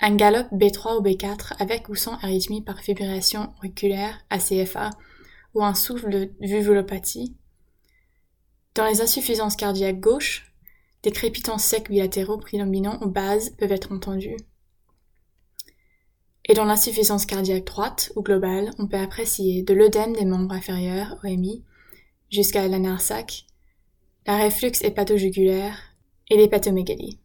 un 0.00 0.16
galop 0.16 0.46
B3 0.52 0.98
ou 0.98 1.02
B4 1.02 1.54
avec 1.58 1.88
ou 1.88 1.94
sans 1.94 2.14
arythmie 2.14 2.62
par 2.62 2.80
fibrillation 2.80 3.54
auriculaire, 3.58 4.18
ACFA, 4.28 4.90
ou 5.54 5.64
un 5.64 5.74
souffle 5.74 6.10
de 6.10 6.30
vulvopathie. 6.40 7.36
Dans 8.74 8.86
les 8.86 9.00
insuffisances 9.00 9.56
cardiaques 9.56 10.00
gauches, 10.00 10.53
des 11.04 11.12
crépitants 11.12 11.58
secs 11.58 11.90
bilatéraux 11.90 12.38
prédominants 12.38 12.98
aux 13.02 13.08
bases 13.08 13.50
peuvent 13.50 13.72
être 13.72 13.92
entendus. 13.92 14.38
Et 16.46 16.54
dans 16.54 16.64
l'insuffisance 16.64 17.26
cardiaque 17.26 17.66
droite 17.66 18.10
ou 18.16 18.22
globale, 18.22 18.70
on 18.78 18.86
peut 18.86 18.96
apprécier 18.96 19.62
de 19.62 19.74
l'œdème 19.74 20.14
des 20.14 20.24
membres 20.24 20.54
inférieurs, 20.54 21.18
OMI, 21.22 21.62
jusqu'à 22.30 22.66
la 22.68 22.78
narsac, 22.78 23.44
la 24.26 24.36
réflux 24.36 24.72
hépatojugulaire 24.82 25.78
et 26.30 26.38
l'hépatomégalie. 26.38 27.18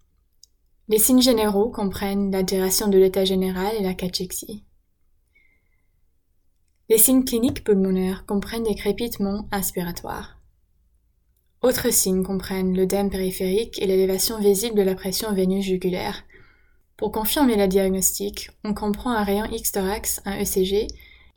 Les 0.89 0.99
signes 0.99 1.21
généraux 1.21 1.69
comprennent 1.69 2.31
l'altération 2.31 2.89
de 2.89 2.97
l'état 2.97 3.23
général 3.23 3.73
et 3.77 3.83
la 3.83 3.93
cachexie. 3.93 4.65
Les 6.89 6.97
signes 6.97 7.23
cliniques 7.23 7.63
pulmonaires 7.63 8.25
comprennent 8.25 8.63
des 8.63 8.75
crépitements 8.75 9.47
inspiratoires. 9.51 10.38
Autres 11.61 11.91
signes 11.91 12.23
comprennent 12.23 12.75
l'œdème 12.75 13.09
périphérique 13.09 13.81
et 13.81 13.85
l'élévation 13.85 14.39
visible 14.39 14.77
de 14.77 14.81
la 14.81 14.95
pression 14.95 15.33
veineuse 15.33 15.65
jugulaire. 15.65 16.23
Pour 16.95 17.11
confirmer 17.11 17.57
la 17.57 17.67
diagnostic, 17.67 18.49
on 18.63 18.73
comprend 18.73 19.11
un 19.11 19.23
rayon 19.23 19.45
X-thorax, 19.45 20.21
un 20.25 20.39
ECG 20.39 20.87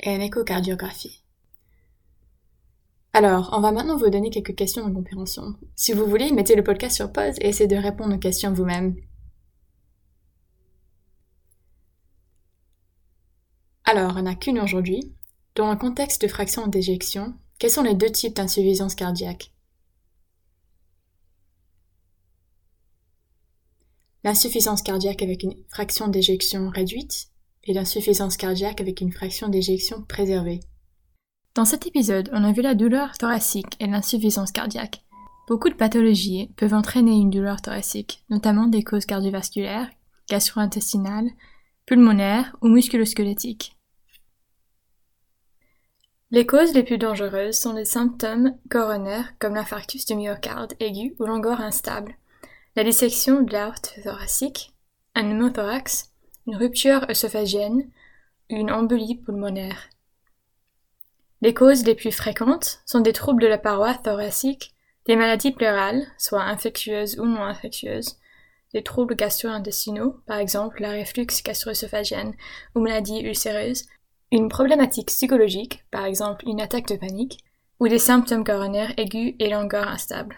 et 0.00 0.14
une 0.14 0.22
échocardiographie. 0.22 1.22
Alors, 3.12 3.50
on 3.52 3.60
va 3.60 3.72
maintenant 3.72 3.96
vous 3.96 4.10
donner 4.10 4.30
quelques 4.30 4.54
questions 4.54 4.88
de 4.88 4.94
compréhension. 4.94 5.54
Si 5.74 5.92
vous 5.92 6.06
voulez, 6.06 6.30
mettez 6.32 6.54
le 6.54 6.64
podcast 6.64 6.96
sur 6.96 7.12
pause 7.12 7.34
et 7.40 7.48
essayez 7.48 7.68
de 7.68 7.76
répondre 7.76 8.14
aux 8.14 8.18
questions 8.18 8.52
vous-même. 8.52 8.96
Alors, 13.84 14.14
on 14.16 14.22
n'a 14.22 14.34
qu'une 14.34 14.60
aujourd'hui. 14.60 15.12
Dans 15.54 15.70
le 15.70 15.76
contexte 15.76 16.22
de 16.22 16.28
fraction 16.28 16.68
d'éjection, 16.68 17.34
quels 17.58 17.70
sont 17.70 17.82
les 17.82 17.94
deux 17.94 18.10
types 18.10 18.36
d'insuffisance 18.36 18.94
cardiaque? 18.94 19.51
L'insuffisance 24.24 24.82
cardiaque 24.82 25.22
avec 25.22 25.42
une 25.42 25.56
fraction 25.68 26.06
d'éjection 26.06 26.70
réduite 26.70 27.28
et 27.64 27.72
l'insuffisance 27.72 28.36
cardiaque 28.36 28.80
avec 28.80 29.00
une 29.00 29.12
fraction 29.12 29.48
d'éjection 29.48 30.02
préservée. 30.02 30.60
Dans 31.54 31.64
cet 31.64 31.86
épisode, 31.86 32.30
on 32.32 32.44
a 32.44 32.52
vu 32.52 32.62
la 32.62 32.74
douleur 32.74 33.18
thoracique 33.18 33.76
et 33.80 33.86
l'insuffisance 33.86 34.52
cardiaque. 34.52 35.02
Beaucoup 35.48 35.68
de 35.68 35.74
pathologies 35.74 36.50
peuvent 36.56 36.72
entraîner 36.72 37.12
une 37.12 37.30
douleur 37.30 37.60
thoracique, 37.60 38.24
notamment 38.30 38.66
des 38.66 38.84
causes 38.84 39.06
cardiovasculaires, 39.06 39.90
gastro-intestinales, 40.30 41.30
pulmonaires 41.84 42.56
ou 42.62 42.68
musculosquelettiques. 42.68 43.76
Les 46.30 46.46
causes 46.46 46.72
les 46.72 46.84
plus 46.84 46.96
dangereuses 46.96 47.58
sont 47.58 47.74
les 47.74 47.84
symptômes 47.84 48.56
coronaires 48.70 49.34
comme 49.38 49.54
l'infarctus 49.54 50.06
du 50.06 50.14
myocarde 50.14 50.74
aigu 50.80 51.14
ou 51.18 51.24
l'angor 51.24 51.60
instable, 51.60 52.16
la 52.74 52.84
dissection 52.84 53.42
de 53.42 53.52
l'aorte 53.52 53.98
thoracique, 54.02 54.72
un 55.14 55.24
pneumothorax, 55.24 56.10
une 56.46 56.56
rupture 56.56 57.06
œsophagienne 57.10 57.90
une 58.48 58.70
embolie 58.70 59.16
pulmonaire. 59.16 59.88
Les 61.40 61.54
causes 61.54 61.84
les 61.84 61.94
plus 61.94 62.12
fréquentes 62.12 62.82
sont 62.86 63.00
des 63.00 63.12
troubles 63.12 63.42
de 63.42 63.48
la 63.48 63.58
paroi 63.58 63.94
thoracique, 63.94 64.74
des 65.06 65.16
maladies 65.16 65.52
pleurales, 65.52 66.06
soit 66.18 66.42
infectieuses 66.42 67.18
ou 67.18 67.24
non 67.24 67.42
infectieuses, 67.42 68.18
des 68.72 68.82
troubles 68.82 69.16
gastro-intestinaux, 69.16 70.16
par 70.26 70.38
exemple 70.38 70.80
la 70.80 70.90
réflux 70.90 71.26
gastro-œsophagienne 71.44 72.34
ou 72.74 72.80
maladies 72.80 73.20
ulcéreuses, 73.20 73.86
une 74.30 74.48
problématique 74.48 75.08
psychologique, 75.08 75.84
par 75.90 76.04
exemple 76.04 76.48
une 76.48 76.60
attaque 76.60 76.88
de 76.88 76.96
panique, 76.96 77.38
ou 77.80 77.88
des 77.88 77.98
symptômes 77.98 78.44
coronaires 78.44 78.94
aigus 78.96 79.34
et 79.40 79.50
langueur 79.50 79.88
instable. 79.88 80.36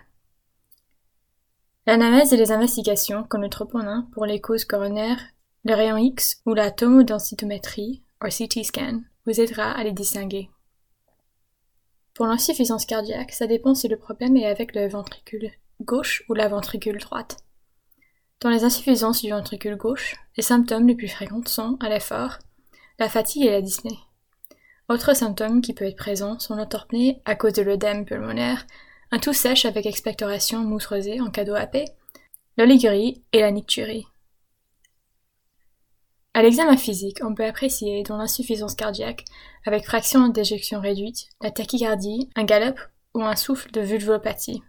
L'analyse 1.87 2.33
et 2.33 2.38
les 2.38 2.51
investigations, 2.51 3.25
comme 3.25 3.42
le 3.42 3.51
troponin 3.51 4.09
pour 4.12 4.25
les 4.25 4.40
causes 4.40 4.64
coronaires, 4.64 5.20
le 5.64 5.75
rayon 5.75 5.99
X 5.99 6.40
ou 6.47 6.55
la 6.55 6.70
tomodensitométrie, 6.70 8.03
ou 8.23 8.29
CT 8.29 8.64
scan, 8.64 9.03
vous 9.27 9.38
aidera 9.38 9.70
à 9.70 9.85
les 9.85 9.92
distinguer. 9.92 10.49
Pour 12.14 12.27
l'insuffisance 12.27 12.87
cardiaque, 12.87 13.33
ça 13.33 13.47
dépend 13.47 13.75
si 13.75 13.88
le 13.88 13.99
problème 13.99 14.37
est 14.37 14.47
avec 14.47 14.75
le 14.75 14.88
ventricule 14.88 15.51
gauche 15.81 16.25
ou 16.29 16.35
la 16.35 16.49
ventricule 16.49 16.99
droite. 16.99 17.38
Dans 18.40 18.51
les 18.51 18.64
insuffisances 18.64 19.23
du 19.23 19.31
ventricule 19.31 19.77
gauche, 19.77 20.16
les 20.37 20.42
symptômes 20.42 20.87
les 20.87 20.94
plus 20.94 21.09
fréquents 21.09 21.44
sont, 21.47 21.77
à 21.81 21.88
l'effort, 21.88 22.38
la 22.99 23.09
fatigue 23.09 23.44
et 23.44 23.51
la 23.51 23.61
dyspnée. 23.61 23.99
Autres 24.88 25.16
symptômes 25.16 25.61
qui 25.61 25.75
peuvent 25.75 25.88
être 25.88 25.97
présents 25.97 26.38
sont 26.38 26.57
l'entorpnée 26.57 27.20
à 27.25 27.35
cause 27.35 27.55
de 27.55 27.62
l'œdème 27.62 28.05
pulmonaire, 28.05 28.66
un 29.14 29.20
tout 29.20 29.33
sèche 29.33 29.64
avec 29.64 29.87
expectoration 29.87 30.64
mousse 30.64 30.87
rosée 30.87 31.20
en 31.20 31.31
cas 31.31 31.44
d'OAP, 31.44 31.77
l'oligurie 32.59 33.22
et 33.33 33.42
la 33.42 33.53
nicturie. 33.53 34.09
À 36.35 36.42
l'examen 36.42 36.77
physique, 36.77 37.20
on 37.22 37.33
peut 37.33 37.44
apprécier 37.44 38.03
dans 38.03 38.16
l'insuffisance 38.16 38.74
cardiaque, 38.74 39.24
avec 39.66 39.85
fraction 39.85 40.27
d'éjection 40.27 40.81
réduite, 40.81 41.29
la 41.40 41.53
tachycardie, 41.53 42.29
un 42.35 42.42
galop 42.42 42.74
ou 43.14 43.22
un 43.22 43.37
souffle 43.37 43.70
de 43.70 43.83
vulvopathie. 43.83 44.64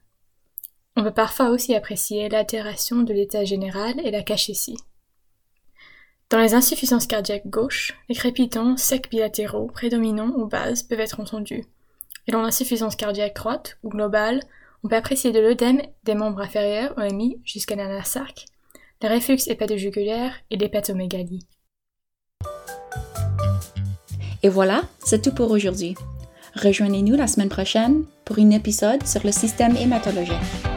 On 0.95 1.01
peut 1.01 1.12
parfois 1.12 1.49
aussi 1.49 1.73
apprécier 1.73 2.29
l'altération 2.29 2.97
de 3.01 3.13
l'état 3.13 3.45
général 3.45 3.99
et 4.05 4.12
la 4.12 4.21
cachétie. 4.21 4.77
Dans 6.29 6.39
les 6.39 6.53
insuffisances 6.53 7.08
cardiaques 7.08 7.47
gauches, 7.47 7.97
les 8.10 8.15
crépitants 8.15 8.77
secs 8.77 9.10
bilatéraux, 9.10 9.65
prédominants 9.65 10.34
ou 10.36 10.45
bases 10.45 10.84
peuvent 10.84 10.99
être 10.99 11.19
entendus. 11.19 11.65
Et 12.27 12.31
dans 12.31 12.41
l'insuffisance 12.41 12.95
cardiaque 12.95 13.35
droite 13.35 13.77
ou 13.83 13.89
globale, 13.89 14.41
on 14.83 14.88
peut 14.88 14.95
apprécier 14.95 15.31
de 15.31 15.39
l'œdème 15.39 15.81
des 16.03 16.15
membres 16.15 16.41
inférieurs 16.41 16.93
OMI 16.97 17.39
jusqu'à 17.43 17.75
l'anasarque, 17.75 18.45
le 19.01 19.09
réflux 19.09 19.47
hépatojugulaire 19.47 20.33
et 20.49 20.57
l'hépatomégalie. 20.57 21.45
Et 24.43 24.49
voilà, 24.49 24.83
c'est 25.03 25.21
tout 25.21 25.33
pour 25.33 25.51
aujourd'hui. 25.51 25.95
Rejoignez-nous 26.55 27.15
la 27.15 27.27
semaine 27.27 27.49
prochaine 27.49 28.05
pour 28.23 28.39
un 28.39 28.51
épisode 28.51 29.05
sur 29.05 29.25
le 29.25 29.31
système 29.31 29.75
hématologique. 29.75 30.74